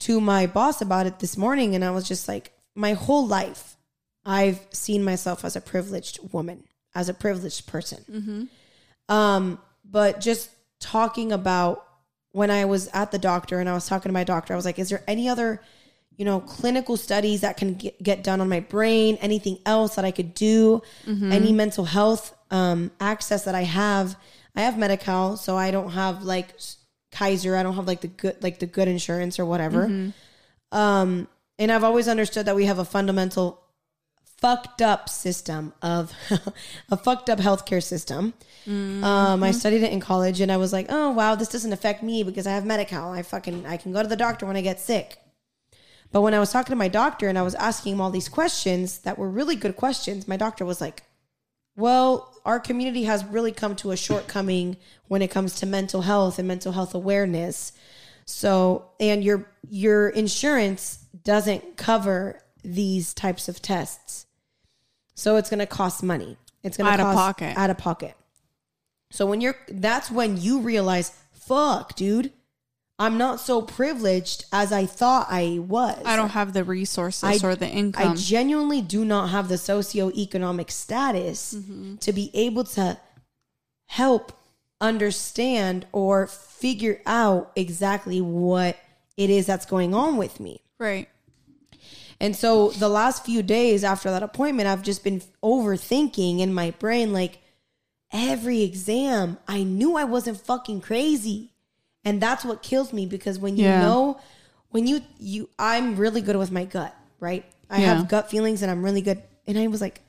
[0.00, 3.76] to my boss about it this morning, and I was just like, my whole life,
[4.24, 6.64] I've seen myself as a privileged woman,
[6.94, 8.48] as a privileged person.
[9.08, 11.86] Um, but just talking about
[12.32, 14.64] when I was at the doctor and I was talking to my doctor, I was
[14.64, 15.60] like, is there any other,
[16.16, 19.16] you know, clinical studies that can get, get done on my brain?
[19.20, 20.82] Anything else that I could do?
[21.32, 24.16] Any mental health um, access that I have?
[24.56, 26.54] I have Medi-Cal, so I don't have like
[27.14, 27.56] Kaiser.
[27.56, 29.84] I don't have like the good, like the good insurance or whatever.
[30.72, 33.60] Um, and I've always understood that we have a fundamental
[34.38, 36.12] fucked up system of
[36.90, 38.34] a fucked up healthcare system.
[39.04, 42.02] Um, I studied it in college and I was like, oh wow, this doesn't affect
[42.02, 43.12] me because I have Medi-Cal.
[43.12, 45.18] I fucking I can go to the doctor when I get sick.
[46.12, 48.28] But when I was talking to my doctor and I was asking him all these
[48.28, 51.02] questions that were really good questions, my doctor was like,
[51.76, 54.76] well, our community has really come to a shortcoming
[55.08, 57.72] when it comes to mental health and mental health awareness.
[58.26, 64.26] So, and your your insurance doesn't cover these types of tests.
[65.14, 66.36] So it's going to cost money.
[66.62, 67.58] It's going to Out of cost pocket.
[67.58, 68.14] out of pocket.
[69.10, 72.32] So when you're that's when you realize, fuck, dude,
[72.98, 76.00] I'm not so privileged as I thought I was.
[76.04, 78.12] I don't have the resources I- or the income.
[78.12, 81.96] I genuinely do not have the socioeconomic status Mm-hmm.
[81.96, 82.98] to be able to
[83.86, 84.32] help
[84.80, 88.76] understand or figure out exactly what
[89.16, 90.60] it is that's going on with me.
[90.78, 91.08] right.
[92.20, 96.70] And so the last few days after that appointment, I've just been overthinking in my
[96.70, 97.38] brain like
[98.12, 101.50] every exam, I knew I wasn't fucking crazy.
[102.04, 103.80] And that's what kills me because when you Yeah.
[103.80, 104.20] know
[104.70, 107.44] when you you I'm really good with my gut, right?
[107.70, 107.94] I Yeah.
[107.94, 109.22] have gut feelings and I'm really good.
[109.46, 110.00] And I was like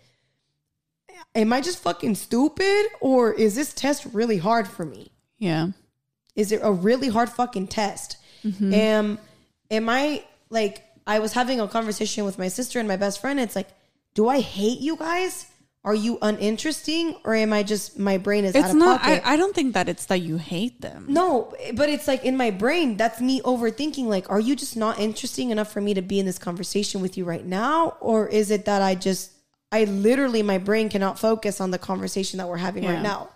[1.33, 5.11] am I just fucking stupid or is this test really hard for me?
[5.37, 5.67] Yeah.
[6.35, 8.17] Is it a really hard fucking test?
[8.43, 8.73] Mm-hmm.
[8.73, 9.19] Am
[9.71, 13.39] am I like I was having a conversation with my sister and my best friend.
[13.39, 13.69] It's like,
[14.13, 15.45] do I hate you guys?
[15.85, 19.21] Are you uninteresting, or am I just my brain is out It's of not, I?
[19.23, 21.05] I don't think that it's that you hate them.
[21.07, 24.05] no, but it's like in my brain, that's me overthinking.
[24.05, 27.17] Like, are you just not interesting enough for me to be in this conversation with
[27.17, 29.31] you right now, or is it that I just,
[29.71, 32.93] I literally, my brain cannot focus on the conversation that we're having Yeah.
[32.93, 33.29] right now,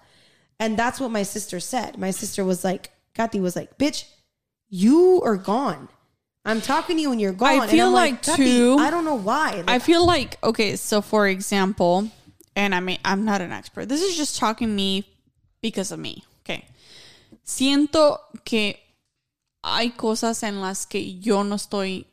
[0.60, 2.00] and that's what my sister said.
[2.00, 4.06] My sister was like, Kathy was like, "Bitch,
[4.70, 5.88] you are gone.
[6.46, 9.16] I'm talking to you and you're gone." I feel like, "Kathy, too- I don't know
[9.16, 9.52] why.
[9.58, 12.10] Like, I feel like okay, so for example,
[12.56, 13.88] and I mean I'm not an expert.
[13.90, 15.06] This is just talking me
[15.62, 16.24] because of me.
[16.44, 16.66] Okay.
[17.46, 18.76] Siento que
[19.64, 22.06] hay cosas en las que yo no estoy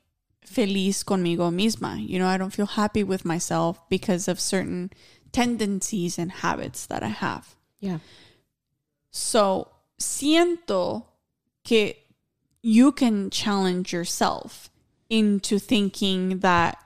[0.45, 1.99] feliz conmigo misma.
[2.01, 4.91] You know, I don't feel happy with myself because of certain
[5.33, 7.55] tendencies and habits that I have.
[7.81, 7.99] yeah,
[9.11, 9.69] So,
[9.99, 11.05] siento
[11.65, 11.95] que
[12.63, 14.71] you can challenge yourself
[15.11, 16.79] into thinking that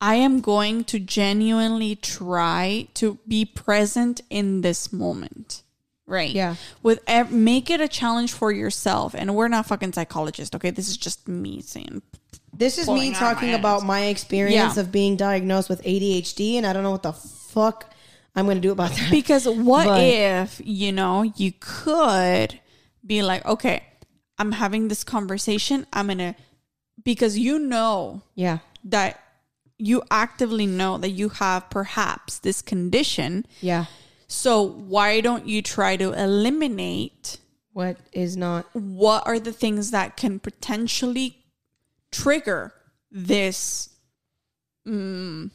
[0.00, 5.62] I am going to genuinely try to be present in this moment.
[6.06, 6.30] Right.
[6.30, 6.56] Yeah.
[6.82, 9.14] With ev- make it a challenge for yourself.
[9.14, 10.70] And we're not fucking psychologists, okay?
[10.70, 12.02] This is just me saying.
[12.52, 14.80] this is me out my talking about my experience Yeah.
[14.82, 17.90] of being diagnosed with ADHD, and I don't know what the fuck
[18.36, 19.10] I'm going to do about that.
[19.10, 22.60] Because what But- if, you know, you could
[23.06, 23.82] be like, okay,
[24.38, 25.86] I'm having this conversation.
[25.92, 26.34] I'm going to,
[27.02, 29.20] because you know yeah, that
[29.78, 33.44] you actively know that you have perhaps this condition.
[33.60, 33.86] yeah,
[34.28, 37.38] So why don't you try to eliminate
[37.72, 41.38] What is not what are the things that can potentially
[42.12, 42.72] trigger
[43.10, 43.90] this
[44.86, 45.50] mm,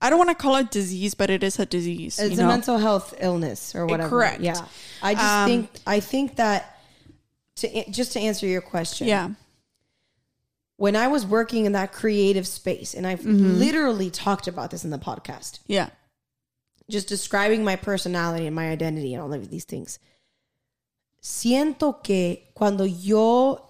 [0.00, 2.20] I don't want to call it disease, but it is a disease.
[2.20, 2.48] it's a know?
[2.48, 4.08] mental health illness or whatever.
[4.08, 4.40] correct.
[4.40, 4.64] Yeah.
[5.02, 6.78] I just Um, think I think that
[7.56, 9.08] to just to answer your question.
[9.08, 9.30] yeah.
[10.78, 13.58] When I was working in that creative space, and I've Mm-hmm.
[13.58, 15.90] literally talked about this in the podcast, Yeah.
[16.88, 19.98] just describing my personality and my identity and all of these things.
[21.20, 23.60] Siento que cuando yo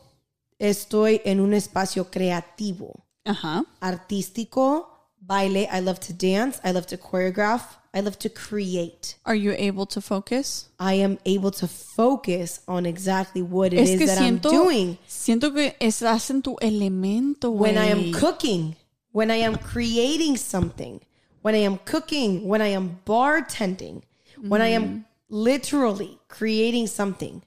[0.61, 3.65] estoy en un espacio creativo, Uh-huh.
[3.81, 4.87] artístico,
[5.29, 7.63] baile, I love to dance, I love to choreograph,
[7.93, 9.17] I love to create.
[9.27, 10.69] Are you able to focus?
[10.79, 14.99] I am able to focus on exactly what it Es is that siento, I'm doing.
[15.07, 18.77] siento que estás en tu elemento, When I am cooking,
[19.13, 21.01] when I am creating something,
[21.43, 24.03] when I am cooking, when I am bartending,
[24.49, 24.77] when I Mm.
[24.77, 27.43] am literally creating something,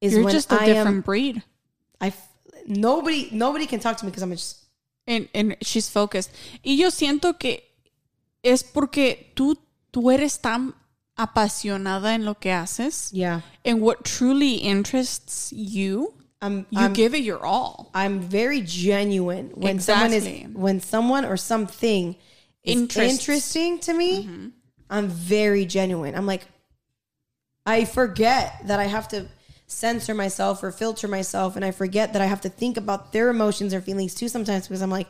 [0.00, 1.02] is You're when just a I different am.
[1.02, 1.42] breed.
[2.00, 2.12] I
[2.66, 4.58] nobody nobody can talk to me because I'm just
[5.08, 6.30] And, and she's focused.
[6.62, 7.64] Y yo siento que
[8.42, 9.56] es porque tú,
[9.90, 10.74] tú eres tan
[11.16, 13.10] apasionada en lo que haces.
[13.12, 13.40] yeah.
[13.64, 17.90] And what truly interests you, I'm you I'm, give it your all.
[17.94, 22.14] I'm very genuine when someone is when someone or something
[22.62, 23.18] is Interests.
[23.18, 24.24] interesting to me.
[24.24, 24.48] Mm-hmm.
[24.90, 26.14] I'm very genuine.
[26.14, 26.46] I'm like,
[27.66, 29.26] I forget that I have to
[29.68, 33.28] censor myself or filter myself, and I forget that I have to think about their
[33.28, 35.06] emotions or feelings too sometimes because I'm like,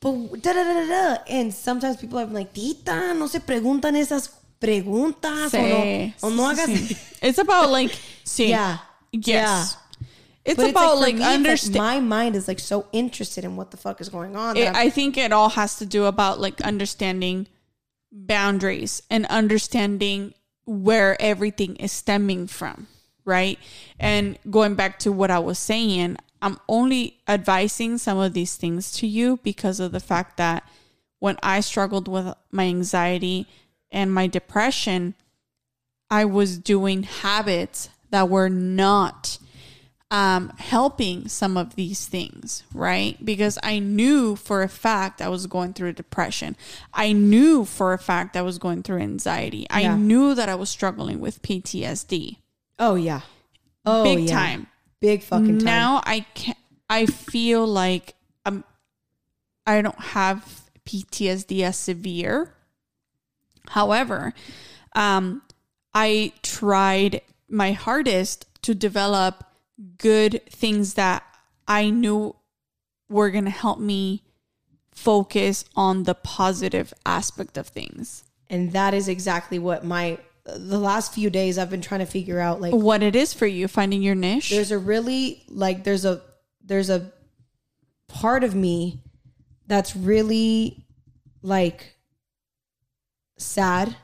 [0.00, 0.12] but
[0.42, 1.22] da da da da da.
[1.28, 4.30] And sometimes people have been like, Tita, no se preguntan esas
[4.60, 6.66] preguntas o no, o no hagas.
[6.66, 6.98] Sí.
[7.22, 7.92] It's about like,
[8.24, 8.48] sí.
[8.48, 8.78] Yeah.
[9.12, 9.76] Yes.
[10.44, 11.76] It's But about for like, me, it's understand.
[11.76, 14.56] my mind is like so interested in what the fuck is going on.
[14.58, 17.46] it, I think it all has to do about like understanding
[18.12, 20.34] boundaries and understanding
[20.66, 22.88] where everything is stemming from,
[23.24, 23.58] right?
[23.98, 28.92] And going back to what I was saying, I'm only advising some of these things
[28.98, 30.68] to you because of the fact that
[31.18, 33.46] when I struggled with my anxiety
[33.90, 35.14] and my depression,
[36.10, 39.38] I was doing habits that were not
[40.10, 43.16] um, helping some of these things, right?
[43.24, 46.56] Because I knew for a fact I was going through depression.
[46.92, 49.66] I knew for a fact I was going through anxiety.
[49.70, 52.36] I knew that I was struggling with PTSD.
[52.78, 53.20] Oh yeah,
[53.86, 54.34] oh Big yeah.
[54.34, 54.66] time.
[55.00, 55.64] big fucking time.
[55.64, 56.54] Now I can
[56.88, 58.14] I feel like
[58.44, 58.64] I'm
[59.66, 62.54] I don't have PTSD as severe.
[63.68, 64.34] However,
[64.94, 65.42] um,
[65.94, 69.44] I tried my hardest to develop
[69.98, 71.22] good things that
[71.66, 72.36] I knew
[73.08, 74.22] were going to help me
[74.92, 78.24] focus on the positive aspect of things.
[78.50, 82.38] and that is exactly what my the last few days I've been trying to figure
[82.38, 82.60] out.
[82.60, 84.50] Like, What it is for you, finding your niche.
[84.50, 86.22] there's a really like there's a
[86.62, 87.12] there's a
[88.08, 89.02] part of me
[89.66, 90.84] that's really
[91.42, 91.96] like
[93.38, 93.96] sad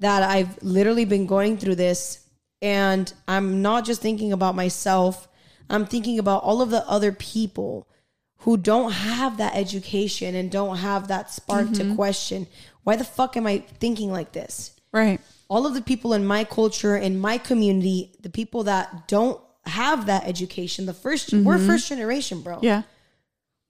[0.00, 2.26] that I've literally been going through this
[2.62, 5.28] and I'm not just thinking about myself
[5.68, 7.88] I'm thinking about all of the other people
[8.38, 11.94] who don't have that education and don't have that spark to mm-hmm.
[11.94, 12.46] question
[12.82, 15.20] why the fuck am I thinking like this right.
[15.50, 20.06] All of the people in my culture in my community the people that don't have
[20.06, 21.66] that education the 1st we're mm-hmm.
[21.66, 22.82] first generation bro Yeah.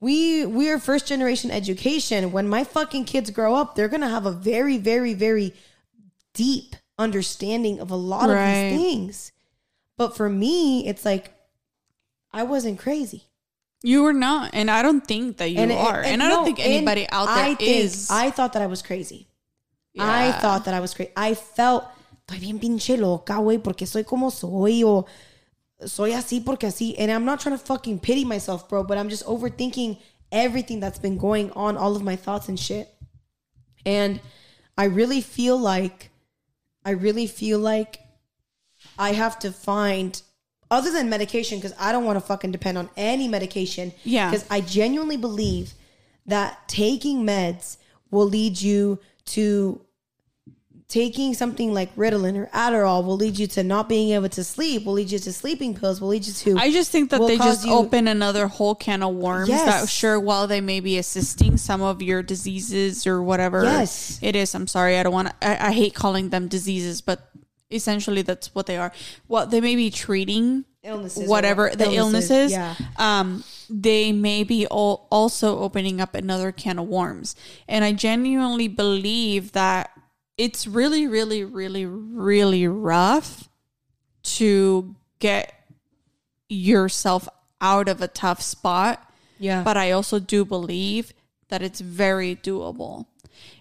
[0.00, 4.26] we we are first generation education when my fucking kids grow up they're gonna have
[4.26, 5.52] a very very very
[6.34, 8.50] deep understanding of a lot Right.
[8.50, 9.32] of these things
[9.96, 11.32] but for me it's like
[12.32, 13.24] i wasn't crazy
[13.82, 16.60] You were not, and I don't think that you are, and, I don't no, think
[16.60, 18.10] anybody and out there I think- is.
[18.10, 19.20] I thought that I was crazy.
[19.98, 21.12] I thought that I was crazy.
[21.16, 21.84] I felt
[22.26, 25.06] estoy bien pinche loca, güey, porque soy como soy o
[25.84, 26.94] soy así porque así.
[26.98, 29.98] And I'm not trying to fucking pity myself, bro, but I'm just overthinking
[30.30, 32.88] everything that's been going on, all of my thoughts and shit.
[33.84, 34.20] And
[34.76, 36.10] I really feel like
[36.84, 38.00] I really feel like
[38.98, 40.20] I have to find
[40.70, 43.92] other than medication because I don't want to fucking depend on any medication.
[44.04, 44.30] Yeah.
[44.30, 45.74] Because I genuinely believe
[46.26, 47.76] that taking meds
[48.10, 49.80] will lead you to
[50.88, 54.84] taking something like Ritalin or Adderall will lead you to not being able to sleep,
[54.84, 57.38] will lead you to sleeping pills, will lead you to I just think that they
[57.38, 59.48] just you- open another whole can of worms.
[59.48, 59.64] Yes.
[59.82, 64.18] That sure, while they may be assisting some of your diseases or whatever Yes.
[64.20, 64.52] it is.
[64.54, 65.46] I'm sorry, I don't want to.
[65.46, 67.30] I, I hate calling them diseases, but
[67.70, 68.90] essentially that's what they are.
[69.28, 72.50] Well, they may be treating illnesses, whatever the illnesses.
[72.50, 72.74] Yeah.
[72.96, 77.36] um, they may be all also opening up another can of worms.
[77.68, 79.90] And I genuinely believe that
[80.36, 83.48] it's really, really, really, really rough
[84.22, 85.54] to get
[86.48, 87.28] yourself
[87.60, 89.12] out of a tough spot.
[89.38, 89.62] Yeah.
[89.62, 91.12] But I also do believe
[91.48, 93.06] that it's very doable.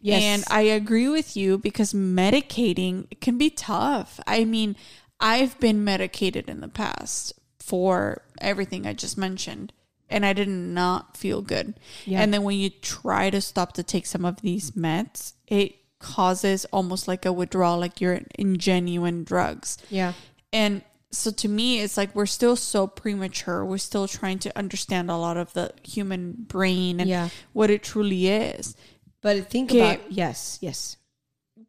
[0.01, 0.21] Yes.
[0.23, 4.19] And I agree with you because medicating can be tough.
[4.25, 4.75] I mean,
[5.19, 9.73] I've been medicated in the past for everything I just mentioned,
[10.09, 11.79] and I did not feel good.
[12.05, 12.21] Yeah.
[12.21, 16.65] And then when you try to stop to take some of these meds, it causes
[16.71, 19.77] almost like a withdrawal, like you're in genuine drugs.
[19.89, 20.13] yeah.
[20.51, 20.81] And
[21.11, 23.65] so to me, it's like we're still so premature.
[23.65, 27.29] We're still trying to understand a lot of the human brain and Yeah.
[27.53, 28.75] what it truly is.
[29.21, 30.97] But think Que- about yes, yes.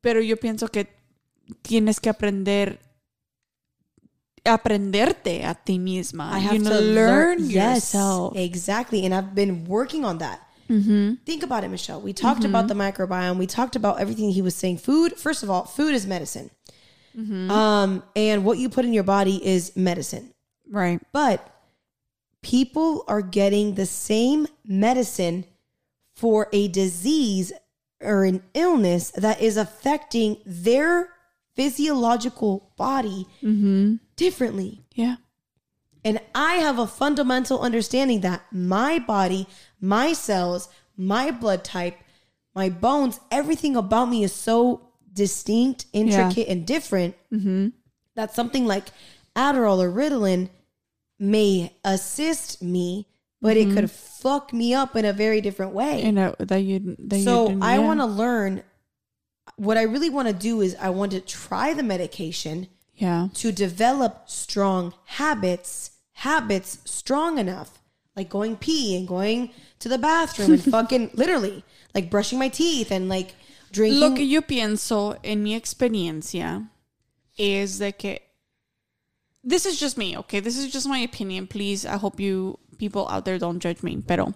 [0.03, 0.86] Pero yo pienso que
[1.64, 2.78] tienes que aprender
[4.51, 6.30] aprenderte a ti misma.
[6.32, 8.36] I have you know, to learn yes, yourself.
[8.36, 9.05] exactly.
[9.05, 10.46] And I've been working on that.
[10.68, 11.14] Mm-hmm.
[11.26, 12.01] Think about it, Michelle.
[12.01, 13.38] We talked about the microbiome.
[13.38, 14.78] We talked about everything he was saying.
[14.78, 16.51] Food, first of all, food is medicine.
[17.18, 17.51] Mm-hmm.
[17.51, 20.32] Um, and what you put in your body is medicine.
[20.70, 21.01] Right.
[21.12, 21.44] But
[22.42, 25.44] people are getting the same medicine
[26.14, 27.53] for a disease
[28.01, 31.09] or an illness that is affecting their
[31.57, 33.26] physiological body
[34.21, 34.85] differently.
[34.95, 35.16] Yeah.
[36.05, 39.47] And I have a fundamental understanding that my body,
[39.81, 41.97] my cells, my blood type,
[42.55, 47.68] my bones, everything about me is so distinct, intricate, and different mm-hmm.
[48.14, 48.89] that something like
[49.35, 50.51] Adderall or Ritalin
[51.18, 53.07] may assist me,
[53.41, 53.77] but it mm-hmm.
[53.77, 56.05] could fuck me up in a very different way.
[56.05, 57.87] You know that you that So I yeah.
[57.87, 58.64] want to learn.
[59.57, 62.68] What I really want to do is I want to try the medication
[63.01, 63.28] Yeah.
[63.34, 67.80] to develop strong habits, habits strong enough,
[68.14, 72.92] like going pee and going to the bathroom and fucking literally like brushing my teeth
[72.92, 73.34] and like
[73.72, 74.01] drinking.
[74.01, 76.68] Lo que yo pienso en mi experiencia
[77.38, 78.18] es de que
[79.42, 80.40] this is just me, okay?
[80.40, 81.46] This is just my opinion.
[81.46, 84.03] Please, I hope you people out there don't judge me.
[84.07, 84.34] Pero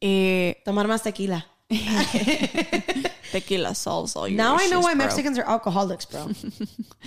[0.00, 1.44] eh, Tomar más tequila.
[3.32, 5.04] tequila solves all your Now I know why bro.
[5.04, 6.30] Mexicans are alcoholics, bro.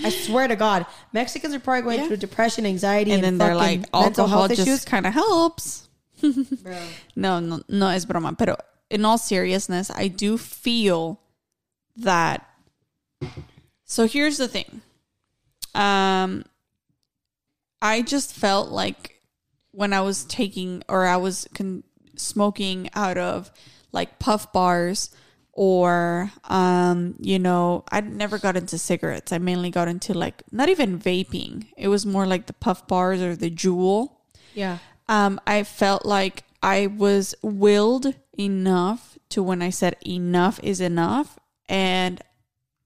[0.03, 2.07] I swear to God, Mexicans are probably going Yeah.
[2.07, 4.85] through depression, anxiety, and and, then they're fucking like mental alcohol health just issues.
[4.85, 5.87] kind of helps.
[6.21, 6.77] Bro.
[7.15, 8.37] No, no, no es broma.
[8.37, 8.57] Pero
[8.89, 11.19] in all seriousness, I do feel
[11.97, 12.47] that.
[13.85, 14.81] So here's the thing.
[15.75, 16.43] Um,
[17.81, 19.21] I just felt like
[19.71, 21.83] when I was taking or I was con-
[22.15, 23.51] smoking out of
[23.91, 25.09] like puff bars
[25.53, 30.69] or um you know i never got into cigarettes i mainly got into like not
[30.69, 34.09] even vaping it was more like the puff bars or the Juul
[34.53, 34.77] Yeah.
[35.09, 41.37] um, I felt like I was willed enough to when I said enough is enough,
[41.69, 42.19] and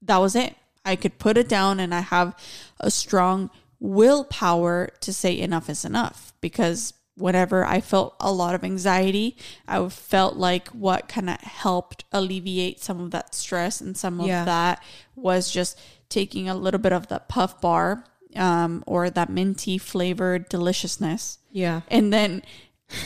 [0.02, 0.54] that was it.
[0.84, 2.36] I could put it down, and I have
[2.80, 3.48] a strong
[3.80, 9.36] willpower to say enough is enough because whenever I felt a lot of anxiety,
[9.68, 14.26] I felt like what kind of helped alleviate some of that stress and some of
[14.26, 14.44] Yeah.
[14.44, 14.82] that
[15.14, 18.04] was just taking a little bit of the puff bar
[18.34, 21.82] um, or that minty flavored deliciousness Yeah.
[21.88, 22.42] and then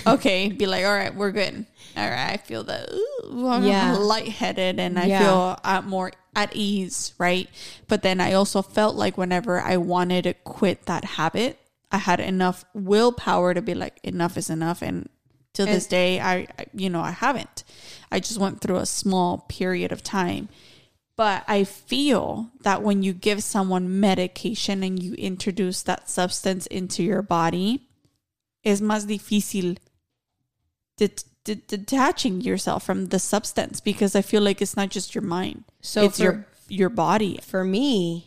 [0.06, 1.64] okay be like all right we're good
[1.96, 3.92] all right i feel that ooh, I'm Yeah.
[3.92, 5.18] lightheaded and i Yeah.
[5.20, 7.48] feel uh, more at ease right
[7.86, 11.58] but then i also felt like whenever i wanted to quit that habit
[11.96, 15.08] i had enough willpower to be like enough is enough and
[15.56, 17.64] to this day I, I you know i haven't
[18.14, 20.48] i just went through a small period of time
[21.18, 27.02] but I feel that when you give someone medication and you introduce that substance into
[27.02, 27.88] your body,
[28.62, 29.78] es más difícil
[30.98, 35.24] det- det- detaching yourself from the substance because I feel like it's not just your
[35.24, 35.64] mind.
[35.80, 37.38] So it's for- your your body.
[37.42, 38.25] For me,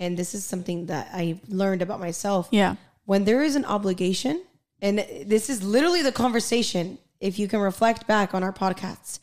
[0.00, 2.48] and this is something that I learned about myself.
[2.50, 2.74] Yeah.
[3.04, 4.42] when there is an obligation,
[4.80, 9.18] and this is literally the conversation, if you can reflect back on our podcasts,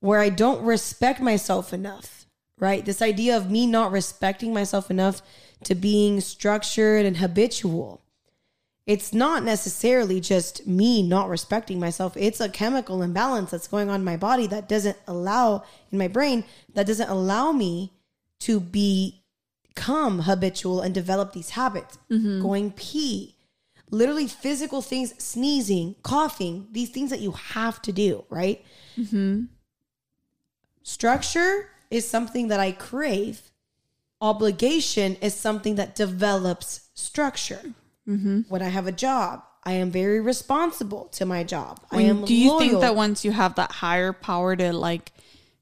[0.00, 2.26] where I don't respect myself enough,
[2.58, 2.82] right?
[2.82, 5.20] This idea of me not respecting myself enough
[5.64, 8.00] to being structured and habitual.
[8.86, 12.16] It's not necessarily just me not respecting myself.
[12.16, 16.08] It's a chemical imbalance that's going on in my body that doesn't allow, in my
[16.08, 17.92] brain, that doesn't allow me
[18.40, 19.19] to be
[19.80, 21.98] become habitual and develop these habits.
[22.10, 22.42] Mm-hmm.
[22.42, 23.36] Going pee,
[23.90, 28.64] literally physical things, sneezing, coughing, these things that you have to do, right?
[28.98, 29.44] Mm-hmm.
[30.82, 33.50] Structure is something that I crave.
[34.20, 37.72] Obligation is something that develops structure.
[38.06, 38.40] Mm-hmm.
[38.48, 41.80] When I have a job, I am very responsible to my job.
[41.90, 42.58] I am do you loyal.
[42.58, 45.12] think that once you have that higher power to like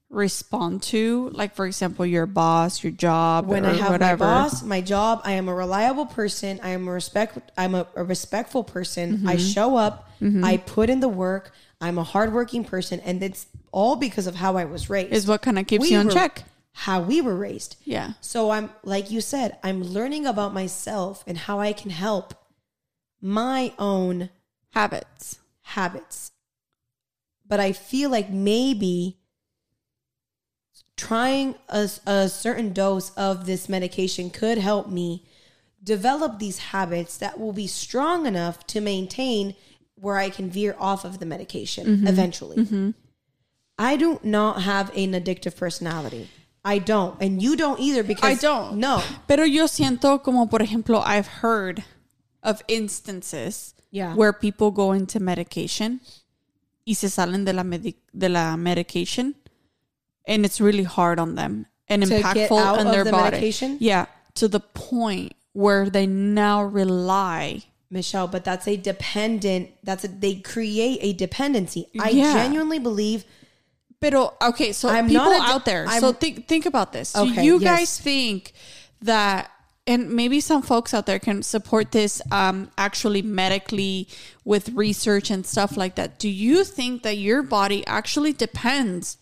[0.09, 4.23] respond to, like for example, your boss, your job, when I have whatever.
[4.23, 6.59] my boss, my job, I am a reliable person.
[6.63, 7.37] I am a respect.
[7.57, 9.27] I'm a, a respectful person.
[9.27, 9.45] I Mm-hmm.
[9.47, 10.09] show up.
[10.43, 11.53] I put in the work.
[11.79, 15.13] I'm a hardworking person, and it's all because of how I was raised.
[15.13, 16.43] is what kind of keeps We you in were- check.
[16.73, 17.75] How we were raised.
[17.83, 18.13] Yeah.
[18.21, 22.33] So I'm like you said, I'm learning about myself and how I can help
[23.21, 24.29] my own
[24.73, 25.39] Habits.
[25.61, 26.31] habits.
[27.45, 29.17] But I feel like maybe
[30.99, 35.23] trying a, a certain dose of this medication could help me
[35.83, 39.55] develop these habits that will be strong enough to maintain
[39.95, 42.07] where I can veer off of the medication mm-hmm.
[42.07, 42.57] eventually.
[42.57, 42.89] Mm-hmm.
[43.77, 46.29] I do not have an addictive personality.
[46.65, 47.15] I don't.
[47.21, 48.77] And you don't either because I don't.
[48.77, 49.01] No.
[49.27, 51.83] Pero yo siento como, por ejemplo, I've heard
[52.43, 54.13] of instances Yeah.
[54.15, 56.01] where people go into medication
[56.85, 59.33] y se salen de la, medi- de la medication
[60.29, 63.31] and it's really hard on them and To impactful on their the body.
[63.31, 63.77] medication?
[63.81, 64.05] Yeah,
[64.35, 67.63] to the point where they now rely.
[67.91, 69.71] Michelle, but that's a dependent.
[69.83, 71.87] That's a they create a dependency.
[71.99, 72.33] I Yeah.
[72.33, 73.25] genuinely believe.
[73.99, 75.85] Pero okay, so I'm people not a- out there.
[75.87, 77.11] I'm- so think think about this.
[77.13, 77.63] Do you yes.
[77.77, 78.53] guys think
[79.01, 79.49] that
[79.87, 84.07] and maybe some folks out there can support this um actually medically
[84.45, 86.19] with research and stuff like that.
[86.19, 89.17] Do you think that your body actually depends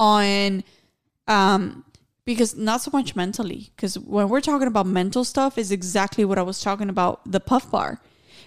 [0.00, 0.64] on
[1.28, 1.84] um
[2.24, 6.38] because not so much mentally because when we're talking about mental stuff is exactly what
[6.38, 8.00] i was talking about the puff bar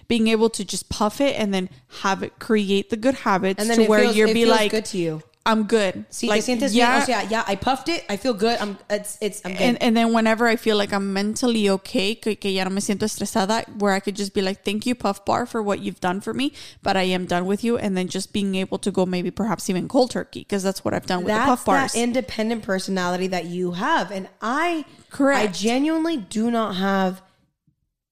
[0.08, 1.68] being able to just puff it and then
[2.02, 4.84] have it create the good habits And then to where feels, you're be like good
[4.86, 5.22] to you.
[5.46, 6.86] I'm good See, like te sientes bien?
[6.88, 8.04] yeah O sea, yeah, I puffed it.
[8.08, 8.58] I feel good.
[8.60, 8.78] I'm.
[8.88, 9.18] It's.
[9.20, 9.42] It's.
[9.44, 9.60] I'm good.
[9.60, 12.80] and, and then whenever I feel like I'm mentally okay, que, que ya no me
[12.80, 16.00] siento estresada, where I could just be like, thank you, Puff Bar, for what you've
[16.00, 17.76] done for me, but I am done with you.
[17.76, 20.94] And then just being able to go maybe perhaps even cold turkey, because that's what
[20.94, 21.92] I've done with the Puff Bars.
[21.92, 24.86] that independent personality that you have, and I.
[25.10, 25.40] Correct.
[25.40, 27.20] I genuinely do not have.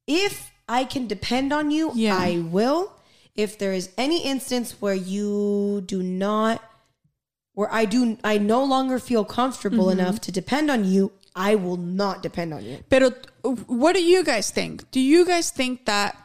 [0.07, 2.17] If I can depend on you, Yeah.
[2.17, 2.93] I will.
[3.35, 6.63] If there is any instance where you do not,
[7.55, 10.01] where I do, I no longer feel comfortable Mm-hmm.
[10.01, 12.79] enough to depend on you, I will not depend on you.
[12.89, 14.91] But what do you guys think?
[14.91, 16.17] Do you guys think that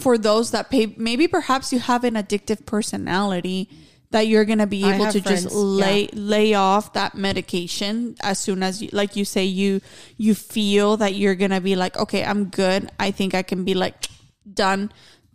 [0.00, 3.68] for those that pay, maybe perhaps you have an addictive personality
[4.10, 8.62] that you're gonna be able to friends, just lay lay off that medication as soon
[8.62, 9.82] as you, like you say, you
[10.16, 12.90] you feel that you're gonna be like, okay, I'm good.
[12.98, 14.08] I think I can be like
[14.50, 14.90] done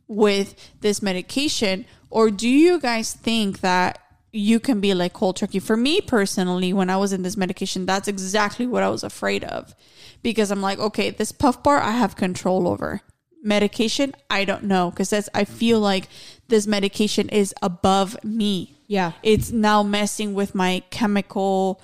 [0.07, 3.99] with this medication, or do you guys think that?
[4.35, 5.59] You can be like cold turkey.
[5.59, 9.43] For me personally, when I was in this medication, that's exactly what I was afraid
[9.43, 9.75] of
[10.23, 13.01] because I'm like, okay, this puff bar I have control over.
[13.43, 16.07] Medication, I don't know because that's I feel like
[16.47, 18.75] this medication is above me.
[18.87, 19.11] Yeah.
[19.21, 21.79] It's now messing with my chemical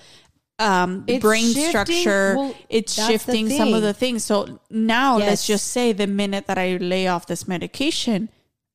[0.58, 2.34] um brain shifting- structure.
[2.36, 4.24] well, it's shifting some of the things.
[4.24, 8.30] So now let's just say the minute that I lay off this medication,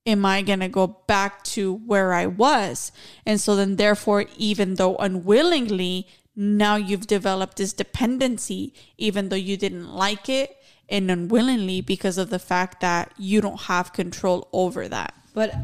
[0.07, 2.93] am I going to go back to where I was?
[3.25, 9.57] And so then, therefore, even though unwillingly, now you've developed this dependency, even though you
[9.57, 10.57] didn't like it
[10.89, 15.15] and unwillingly because of the fact that you don't have control over that.
[15.33, 15.55] But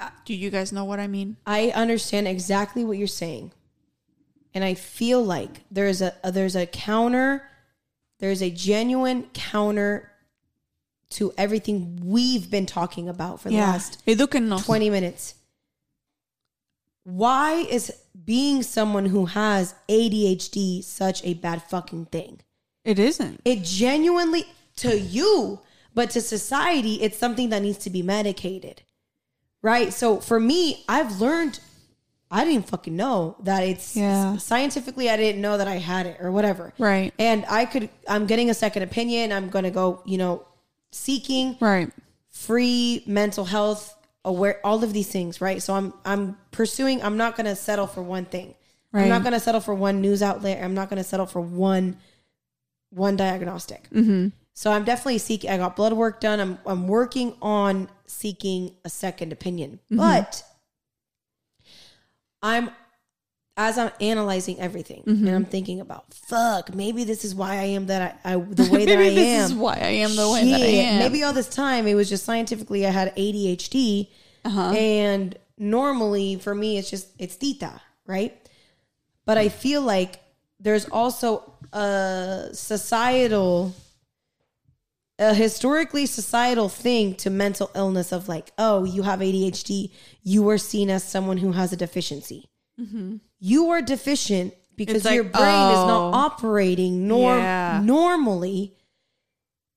[0.00, 1.36] uh, Do you guys know what I mean?
[1.46, 3.52] I understand exactly what you're saying.
[4.54, 7.48] And I feel like there's a, a there's a counter
[8.18, 10.11] there's a genuine counter
[11.12, 14.64] to everything we've been talking about for the last Edúquennos.
[14.64, 15.34] 20 minutes.
[17.04, 17.92] Why is
[18.24, 22.40] being someone who has ADHD such a bad fucking thing?
[22.84, 23.40] It isn't.
[23.44, 24.44] It genuinely
[24.76, 25.60] to you,
[25.94, 28.82] but to society, it's something that needs to be medicated.
[29.62, 29.92] Right?
[29.92, 31.60] So for me, I've learned
[32.30, 34.38] I didn't fucking know that it's Yeah.
[34.38, 36.72] scientifically I didn't know that I had it or whatever.
[36.78, 37.12] Right.
[37.18, 39.32] And I could I'm getting a second opinion.
[39.32, 40.46] I'm gonna go, you know,
[40.92, 41.90] seeking Right.
[42.28, 45.60] free mental health aware all of these things right?
[45.62, 48.54] So i'm i'm pursuing i'm not going to settle for one thing.
[48.94, 50.62] I'm not going to settle for one news outlet.
[50.62, 51.96] I'm not going to settle for one
[52.90, 53.88] one diagnostic.
[53.90, 54.28] Mm-hmm.
[54.54, 56.38] so i'm definitely seeking i got blood work done.
[56.40, 59.80] I'm i'm working on seeking a second opinion.
[59.90, 60.44] But
[62.42, 62.70] i'm
[63.56, 67.86] as i'm analyzing everything and i'm thinking about fuck maybe this is why i am
[67.86, 69.14] that i, I the way that i am.
[69.14, 70.98] Maybe this is why I am the way that I am.
[71.00, 74.08] Maybe all this time it was just scientifically I had ADHD,
[74.44, 74.72] Uh-huh.
[74.72, 78.32] and normally for me it's just it's tita, right?
[79.26, 80.20] But I feel like
[80.58, 83.74] there's also a societal,
[85.18, 89.90] a historically societal thing to mental illness of like, oh, you have ADHD,
[90.22, 92.48] you are seen as someone who has a deficiency.
[92.80, 93.16] Mm-hmm.
[93.44, 96.16] You are deficient because like, your brain is not oh.
[96.16, 97.80] operating norm Yeah.
[97.82, 98.76] normally.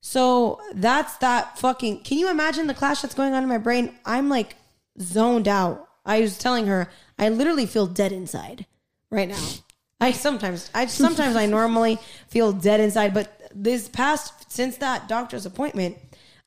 [0.00, 2.04] So that's that fucking.
[2.04, 3.92] Can you imagine the clash that's going on in my brain?
[4.04, 4.54] I'm like
[5.00, 5.88] zoned out.
[6.04, 6.88] I was telling her
[7.18, 8.66] I literally feel dead inside
[9.10, 9.48] right now.
[10.00, 11.98] I sometimes, I sometimes I normally
[12.28, 15.96] feel dead inside, but this past since that doctor's appointment,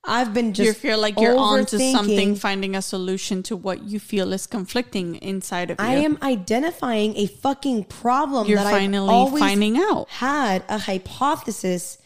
[0.04, 3.82] I've been just you feel like you're on to something, finding a solution to what
[3.82, 5.84] you feel is conflicting inside of you.
[5.84, 10.08] I am identifying a fucking problem You're that I've finally always finding out.
[10.08, 11.98] had a hypothesis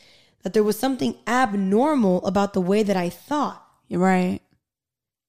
[0.42, 3.64] that there was something abnormal about the way that I thought.
[3.90, 4.40] Right.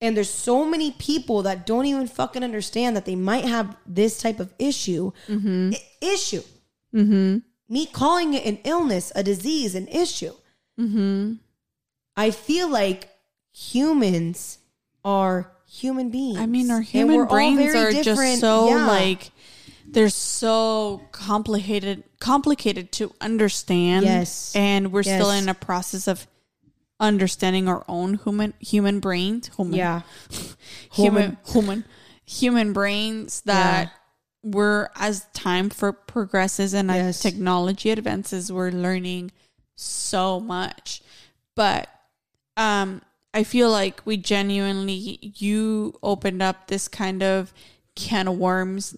[0.01, 4.19] And there's so many people that don't even fucking understand that they might have this
[4.19, 5.11] type of issue.
[5.29, 6.41] I- issue.
[6.93, 7.37] Mm-hmm.
[7.69, 10.33] Me calling it an illness, a disease, an issue.
[10.79, 11.33] Mm-hmm.
[12.17, 13.09] I feel like
[13.53, 14.59] humans
[15.03, 16.37] are human beings.
[16.39, 18.87] I mean, our human brains are just so Yeah.
[18.87, 19.31] like
[19.87, 24.05] they're so complicated, complicated to understand.
[24.05, 24.53] Yes.
[24.55, 26.27] and we're still in a process of
[26.99, 29.49] understanding our own human human brains.
[29.55, 30.01] Human, Yeah.
[30.91, 31.85] human human
[32.25, 33.91] human brains that
[34.41, 39.31] we're as time for progresses and as technology advances we're learning
[39.75, 41.01] so much
[41.55, 41.87] but
[42.57, 43.02] um
[43.34, 47.53] i feel like we genuinely you opened up this kind of
[47.95, 48.95] can of worms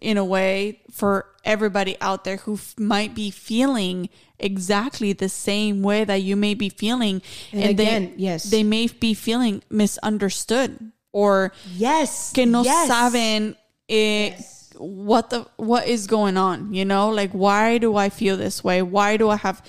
[0.00, 4.08] in a way for everybody out there who f- might be feeling
[4.38, 7.20] exactly the same way that you may be feeling
[7.52, 8.44] And they- again, yes.
[8.44, 12.32] they may be feeling misunderstood or Yes.
[12.32, 12.88] que no yes.
[12.88, 13.56] saben
[13.88, 14.30] eh,
[14.78, 18.80] what the what is going on you know like why do i feel this way
[18.80, 19.60] why do i have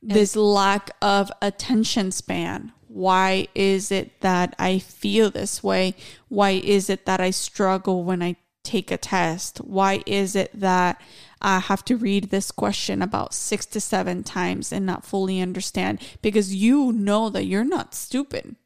[0.00, 5.94] this lack of attention span why is it that i feel this way
[6.28, 11.00] why is it that i struggle when i take a test why is it that
[11.40, 16.00] i have to read this question about 6 to 7 times and not fully understand
[16.22, 18.56] because you know that you're not stupid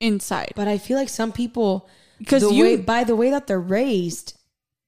[0.00, 1.88] inside But I feel like some people,
[2.18, 4.34] because you- way, by the way that they're raised,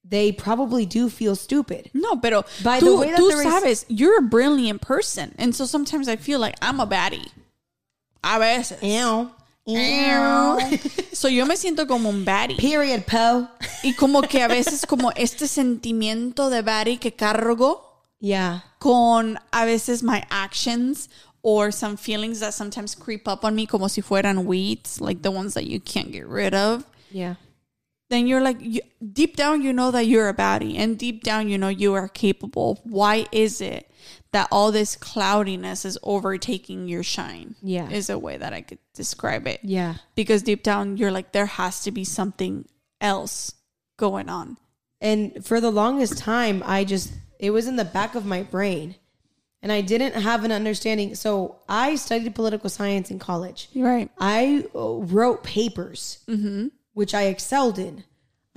[0.05, 1.91] they probably do feel stupid.
[1.95, 5.35] No, pero By tú, the way that tú sabes, you're a brilliant person.
[5.39, 7.29] And so sometimes I feel like I'm a baddie.
[8.23, 8.79] A veces.
[8.83, 9.31] Ew.
[11.13, 12.57] So yo me siento como un baddie.
[12.57, 13.49] Period, Poe.
[13.83, 17.85] Y como que a veces como este sentimiento de baddie que cargo
[18.21, 18.65] Yeah.
[18.81, 21.09] con a veces my actions
[21.43, 25.31] or some feelings that sometimes creep up on me como si fueran weeds, like the
[25.31, 26.85] ones that you can't get rid of.
[27.13, 27.37] Yeah.
[28.11, 28.81] then you're like you,
[29.13, 32.09] deep down you know that you're a baddie and deep down you know you are
[32.09, 33.87] capable why is it
[34.33, 37.89] that all this cloudiness is overtaking your shine Yeah.
[37.91, 39.95] is a way that i could describe it Yeah.
[40.15, 42.67] because deep down you're like there has to be something
[43.01, 43.55] else
[43.97, 44.57] going on
[45.01, 48.97] And for the longest time, I just, it was in the back of my brain.
[49.63, 51.15] And I didn't have an understanding.
[51.15, 53.69] So I studied political science in college.
[53.77, 56.69] right I wrote papers, Mm-hmm.
[56.95, 58.03] which I excelled in.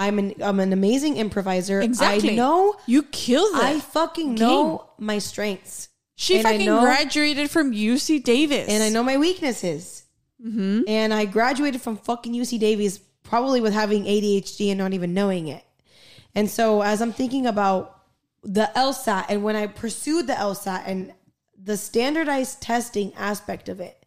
[0.08, 1.82] I'm an, I'm an amazing improviser.
[1.82, 5.90] exactly I know, you killed it I fucking know my strengths.
[6.16, 10.02] she and fucking know- graduated from uc davis and I know my weaknesses.
[10.46, 10.82] Mm-hmm.
[10.88, 15.48] And I graduated from fucking UC Davis probably with having ADHD and not even knowing
[15.48, 15.64] it.
[16.34, 18.00] And so as I'm thinking about
[18.44, 21.14] the LSAT and when I pursued the LSAT and
[21.62, 24.04] the standardized testing aspect of it,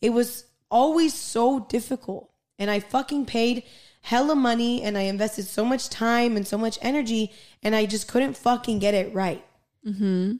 [0.00, 2.30] it was always so difficult.
[2.58, 3.64] And I fucking paid
[4.04, 7.32] hella money and I invested so much time and so much energy
[7.62, 9.42] and I just couldn't fucking get it right.
[9.84, 10.32] mm-hmm.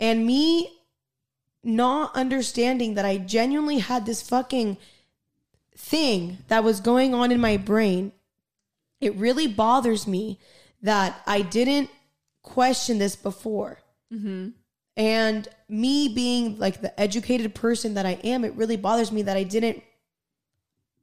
[0.00, 0.70] And me
[1.62, 4.78] not understanding that I genuinely had this fucking
[5.76, 8.12] thing that was going on in my brain,
[9.02, 10.38] it really bothers me
[10.80, 11.90] that I didn't
[12.40, 13.78] question this before.
[14.10, 14.48] Mm-hmm.
[14.96, 19.36] And me being like the educated person that I am, it really bothers me that
[19.36, 19.82] I didn't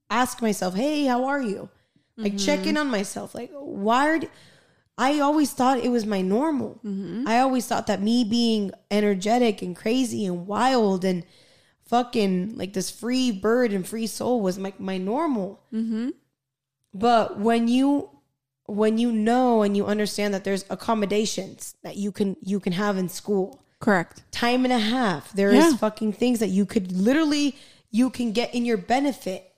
[0.10, 1.70] ask myself, hey, how are you?
[2.16, 3.34] Like check in on myself.
[3.34, 4.20] Like, why are
[4.98, 6.80] I always thought it was my normal.
[7.28, 11.26] I always thought that me being energetic and crazy and wild and
[11.86, 15.62] fucking like this free bird and free soul was my, my normal.
[15.74, 16.10] Mm-hmm.
[16.94, 18.10] But when you
[18.66, 22.98] when you know and you understand that there's accommodations that you can you can have
[22.98, 25.78] in school, correct time and a half, there is Yeah.
[25.78, 27.56] fucking things that you could literally
[27.90, 29.53] you can get in your benefit.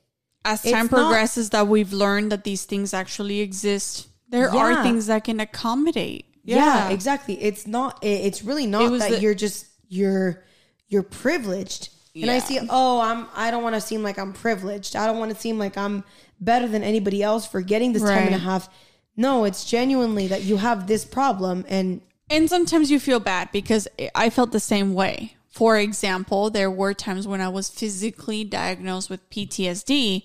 [0.46, 4.60] As It's time not- progresses that we've learned that these things actually exist there Yeah.
[4.60, 7.42] are things that can accommodate Yeah, exactly.
[7.42, 8.04] It's not.
[8.04, 10.44] it- It's really not It that the- you're just you're
[10.88, 11.90] you're privileged.
[12.16, 12.60] And I see.
[12.70, 13.28] Oh, I'm.
[13.36, 14.96] I don't want to seem like I'm privileged.
[14.96, 16.04] I don't want to seem like I'm
[16.40, 18.70] better than anybody else for getting this time and a half.
[19.18, 23.88] No, it's genuinely that you have this problem and And sometimes you feel bad because
[24.16, 25.35] I felt the same way.
[25.56, 30.24] For example, there were times when I was physically diagnosed with PTSD.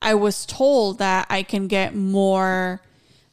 [0.00, 2.80] I was told that I can get more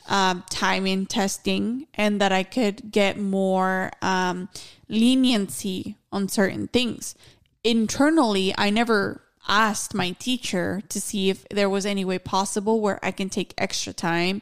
[0.10, 4.50] um, time in testing and that I could get more um,
[4.90, 7.16] leniency on certain things.
[7.64, 13.00] Internally, I never asked my teacher to see if there was any way possible where
[13.02, 14.42] I can take extra time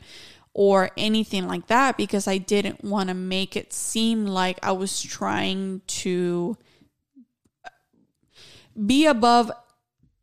[0.55, 4.99] or anything like that because I didn't want to make it seem like I was
[4.99, 6.57] trying to
[8.85, 9.51] be above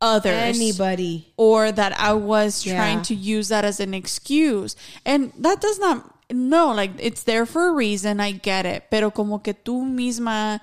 [0.01, 1.33] others anybody.
[1.37, 2.75] or that I was Yeah.
[2.75, 4.75] trying to use that as an excuse.
[5.05, 9.11] And that does not no, like it's there for a reason, I get it, pero
[9.11, 10.59] como que tú misma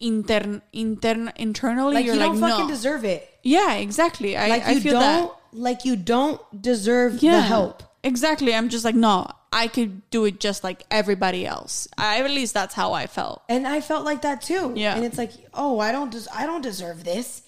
[0.00, 2.68] intern, intern internally Like you're you don't fucking no.
[2.68, 3.28] deserve it.
[3.42, 4.36] yeah, exactly.
[4.36, 5.30] I, Like I you feel don't that.
[5.52, 7.36] like you don't deserve Yeah.
[7.36, 7.82] the help.
[8.02, 8.54] Exactly.
[8.54, 11.86] I'm just like, no, I could do it just like everybody else.
[11.98, 13.42] I, at least that's how I felt.
[13.48, 14.72] And I felt like that too.
[14.76, 14.94] Yeah.
[14.96, 17.42] And it's like, oh, I don't des- I don't deserve this.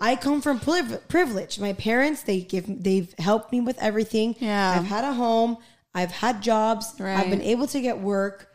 [0.00, 1.60] I come from priv- privilege.
[1.60, 4.34] My parents, they give they've helped me with everything.
[4.40, 4.74] Yeah.
[4.76, 5.58] I've had a home,
[5.94, 7.16] I've had jobs, Right.
[7.18, 8.48] I've been able to get work,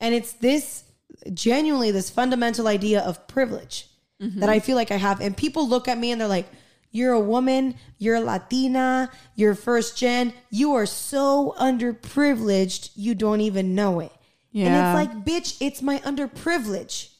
[0.00, 0.84] and it's this
[1.32, 3.88] genuinely this fundamental idea of privilege
[4.22, 4.40] Mm-hmm.
[4.40, 6.46] that I feel like I have and people look at me and they're like,
[6.94, 13.74] "You're a woman, you're Latina, you're first gen, you are so underprivileged, you don't even
[13.74, 14.12] know it."
[14.52, 14.66] Yeah.
[14.66, 17.10] And it's like, bitch, it's my underprivilege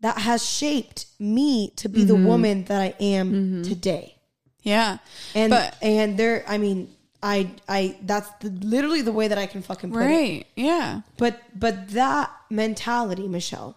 [0.00, 2.26] that has shaped me to be the mm-hmm.
[2.26, 3.62] woman that I am mm-hmm.
[3.62, 4.14] today.
[4.62, 4.98] Yeah.
[5.34, 9.46] And But- and there, I mean, I I that's the, literally the way that I
[9.46, 10.06] can fucking put it.
[10.06, 10.46] Right.
[10.54, 11.00] Yeah.
[11.16, 13.76] But but that mentality, Michelle,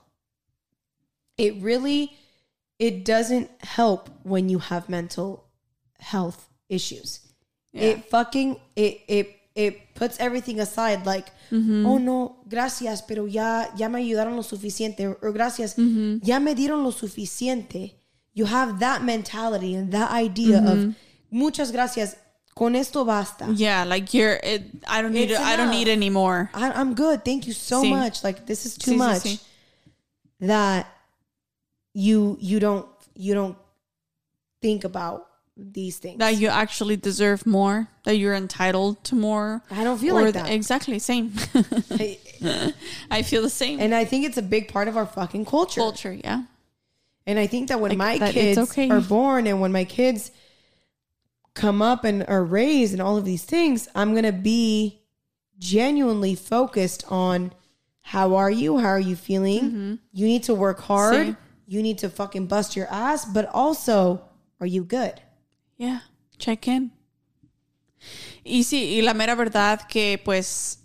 [1.38, 2.16] it really
[2.82, 5.46] it doesn't help when you have mental
[6.00, 7.20] health issues.
[7.74, 11.86] It fucking it it it puts everything aside like mm-hmm.
[11.86, 16.20] oh no gracias pero ya ya me ayudaron lo suficiente or gracias mm-hmm.
[16.24, 17.94] ya me dieron lo suficiente
[18.34, 20.92] you have that mentality and that idea of mm-hmm.
[21.30, 22.18] muchas gracias
[22.56, 23.86] con esto basta Yeah.
[23.86, 26.50] Like you're, it, I don't need, it, I don't need anymore.
[26.54, 27.24] I, I'm good.
[27.24, 27.90] Thank you so Sí.
[27.90, 28.26] much.
[28.26, 29.40] Like this is too sí, much sí.
[30.42, 30.88] that
[31.94, 33.58] you you don't you don't
[34.62, 35.28] think about
[35.58, 36.18] these things.
[36.20, 39.62] That you actually deserve more, that you're entitled to more.
[39.70, 40.50] I don't feel like th- that.
[40.52, 40.98] exactly.
[41.00, 41.34] Same.
[41.92, 42.18] I-
[43.12, 43.80] I feel the same.
[43.80, 45.82] and I think it's a big part of our fucking culture.
[45.82, 46.14] Culture.
[46.14, 46.44] Yeah.
[47.28, 48.90] And I think that when Like, my that kids okay.
[48.90, 50.32] are born and when my kids
[51.54, 55.02] come up and are raised and all of these things, I'm gonna be
[55.60, 57.54] genuinely focused on
[58.02, 58.80] how are you?
[58.80, 60.00] How are you feeling?
[60.12, 61.28] You need to work hard.
[61.28, 61.42] Mm-hmm.
[61.72, 64.22] You need to fucking bust your ass, but also,
[64.60, 65.22] are you good?
[65.78, 66.02] Yeah,
[66.38, 66.92] check in.
[68.46, 70.80] Y sí, y la mera verdad que pues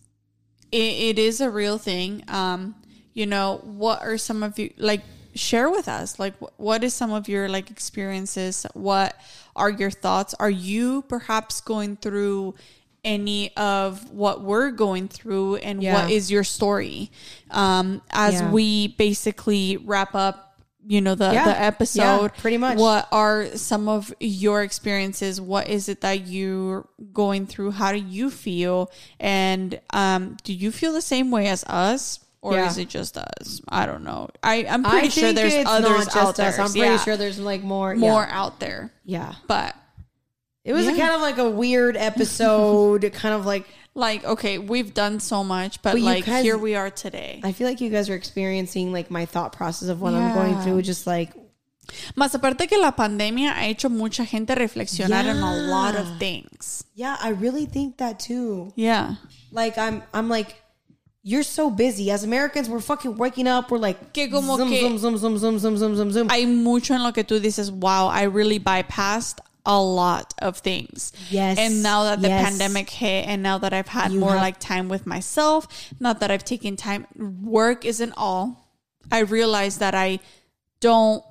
[0.71, 2.23] it, it is a real thing.
[2.29, 2.77] Um,
[3.15, 5.03] you know, what are some of you like
[5.35, 6.21] share with us?
[6.21, 8.65] Like what is some of your like experiences?
[8.75, 9.17] What
[9.57, 10.35] are your thoughts?
[10.39, 12.55] Are you perhaps going through
[13.03, 15.95] any of what we're going through and Yeah.
[16.03, 17.11] what is your story?
[17.51, 18.53] Um, as Yeah.
[18.53, 20.46] we basically wrap up
[20.89, 21.45] you know the Yeah.
[21.45, 22.79] the Yeah, episode pretty much.
[22.79, 27.99] what are some of your experiences what is it that you're going through how do
[27.99, 32.67] you feel and um do you feel the same way as us or Yeah.
[32.69, 36.37] is it just us i don't know i i'm pretty I sure there's others out
[36.37, 36.59] there us.
[36.59, 37.97] I'm pretty yeah, sure there's like more.
[37.97, 38.41] more Yeah.
[38.41, 39.35] out there yeah.
[39.49, 39.75] but
[40.65, 43.11] It was a kind of like a weird episode.
[43.13, 43.67] kind of like
[43.97, 47.53] like okay we've done so much but, But like guys- here we are today I
[47.53, 50.83] feel like you guys are experiencing like my thought process of what I'm going through.
[50.83, 51.33] Just like
[52.17, 56.85] más aparte que la pandemia ha hecho mucha gente reflexionar en a lot of things
[56.95, 58.73] yeah, I really think that too.
[58.77, 59.17] yeah
[59.51, 60.55] Like I'm I'm like.
[61.29, 62.13] You're so busy.
[62.13, 63.73] As Americans, we're fucking waking up.
[63.73, 66.29] We're like, Que como zoom, que- zoom, zoom, zoom, zoom, zoom, zoom, zoom, zoom.
[66.31, 71.13] hay mucho en lo que tú dices, wow, I really bypassed a lot of things.
[71.31, 71.59] Yes.
[71.59, 72.45] And now that the Yes.
[72.49, 75.67] pandemic hit and now that I've had You more have- like time with myself,
[76.01, 77.07] not that I've taken time,
[77.43, 78.71] work isn't all.
[79.11, 80.21] I realize that I
[80.81, 81.23] don't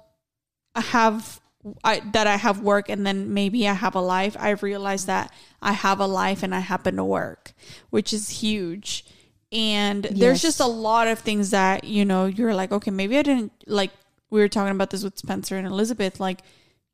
[0.76, 1.40] have
[1.84, 4.38] I, that I have work and then maybe I have a life.
[4.40, 5.34] I realize that
[5.64, 7.54] I have a life and I happen to work,
[7.90, 9.04] which is huge.
[9.52, 13.24] And there's just a lot of things that, you know, you're like, okay, maybe I
[13.24, 13.90] didn't like
[14.30, 16.42] we were talking about this with Spencer and Elizabeth, like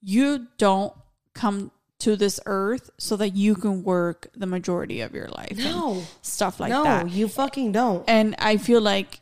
[0.02, 0.94] you don't
[1.34, 5.56] come to this earth so that you can work the majority of your life.
[5.58, 6.04] No.
[6.22, 7.10] stuff like no, that.
[7.12, 8.04] you fucking don't.
[8.08, 9.20] And I feel like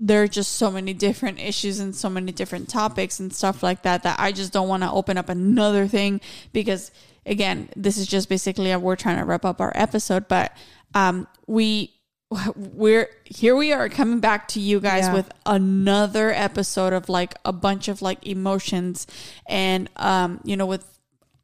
[0.00, 3.82] there are just so many different issues and so many different topics and stuff like
[3.82, 6.20] that that I just don't want to open up another thing
[6.52, 6.90] because
[7.24, 10.54] again, this is just basically a, we're trying to wrap up our episode, but
[10.94, 11.92] um, we
[12.56, 15.14] we're here we are coming back to you guys Yeah.
[15.14, 19.06] with another episode of like a bunch of like emotions
[19.48, 20.95] and um you know with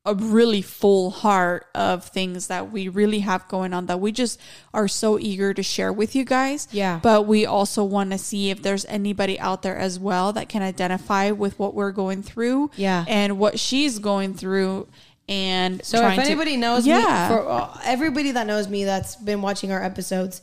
[0.04, 4.40] a really full heart of things that we really have going on that we just
[4.74, 6.66] are so eager to share with you guys.
[6.72, 6.98] Yeah.
[7.00, 10.60] But we also want to see if there's anybody out there as well that can
[10.60, 12.72] identify with what we're going through.
[12.74, 13.04] Yeah.
[13.06, 14.88] And what she's going through.
[15.28, 17.28] And So if to- anybody knows Yeah.
[17.30, 20.42] me, for uh, everybody that knows me that's been watching our episodes,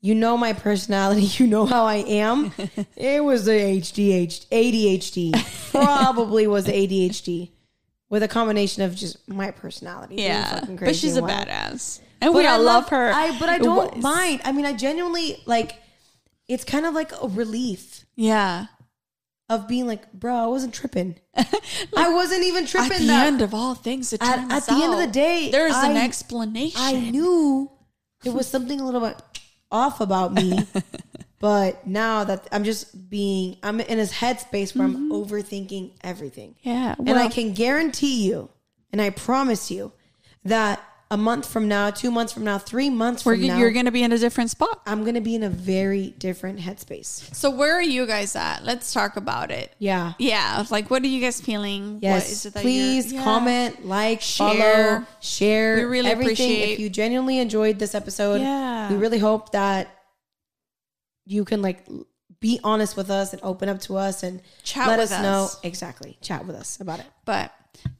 [0.00, 1.26] you know my personality.
[1.38, 2.52] You know how I am.
[2.96, 5.70] it was the HDH, ADHD.
[5.72, 7.50] Probably was the ADHD
[8.14, 10.14] with a combination of just my personality.
[10.22, 10.60] yeah.
[10.60, 11.48] fucking But she's a wild.
[11.48, 11.98] badass.
[12.20, 13.10] And But we I all love her.
[13.12, 14.40] I but I don't mind.
[14.44, 15.72] I mean, I genuinely like.
[16.46, 18.66] It's kind of like a relief Yeah.
[19.48, 21.16] of being like, bro, I wasn't tripping.
[21.96, 22.92] I wasn't even tripping.
[22.92, 25.74] At the that end of all things, At- at the end of the day, there's
[25.74, 26.80] an explanation.
[26.80, 27.70] I knew
[28.24, 29.20] it was something a little bit
[29.72, 30.60] off about me.
[31.44, 35.12] but now that I'm just being, I'm in his headspace where I'm mm-hmm.
[35.12, 36.54] overthinking everything.
[36.62, 36.94] yeah.
[36.98, 38.48] and I can guarantee you,
[38.90, 39.92] and I promise you,
[40.46, 43.84] that a month from now, two months from now, three months from now, you're going
[43.84, 44.80] to be in a different spot.
[44.86, 47.34] I'm going to be in a very different headspace.
[47.34, 48.64] So where are you guys at?
[48.64, 49.74] Let's talk about it.
[49.78, 50.14] Yeah.
[50.18, 51.98] Yeah, like what are you guys feeling?
[52.00, 52.32] Yes.
[52.32, 53.22] is it that Please you're- yeah.
[53.22, 54.48] comment, like, Share.
[54.94, 55.74] follow, share.
[55.76, 56.32] We really everything.
[56.32, 58.88] appreciate- If you genuinely enjoyed this episode, Yeah.
[58.88, 59.90] we really hope that
[61.26, 61.86] you can like
[62.40, 65.48] be honest with us and open up to us and Chat let with us know
[65.62, 66.18] exactly.
[66.20, 67.06] Chat with us about it.
[67.24, 67.52] But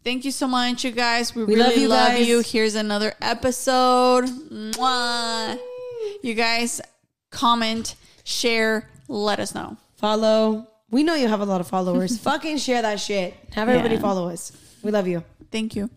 [0.04, 1.34] thank you so much, you guys.
[1.34, 2.28] We, We really love you love guys.
[2.28, 2.40] you.
[2.40, 4.24] Here's another episode.
[4.26, 5.58] Mwah.
[6.22, 6.80] You guys
[7.30, 9.76] comment, share, let us know.
[9.96, 10.66] Follow.
[10.90, 12.18] We know you have a lot of followers.
[12.30, 13.34] Fucking share that shit.
[13.52, 14.00] Have everybody Yeah.
[14.00, 14.52] follow us.
[14.82, 15.24] We love you.
[15.50, 15.88] Thank you.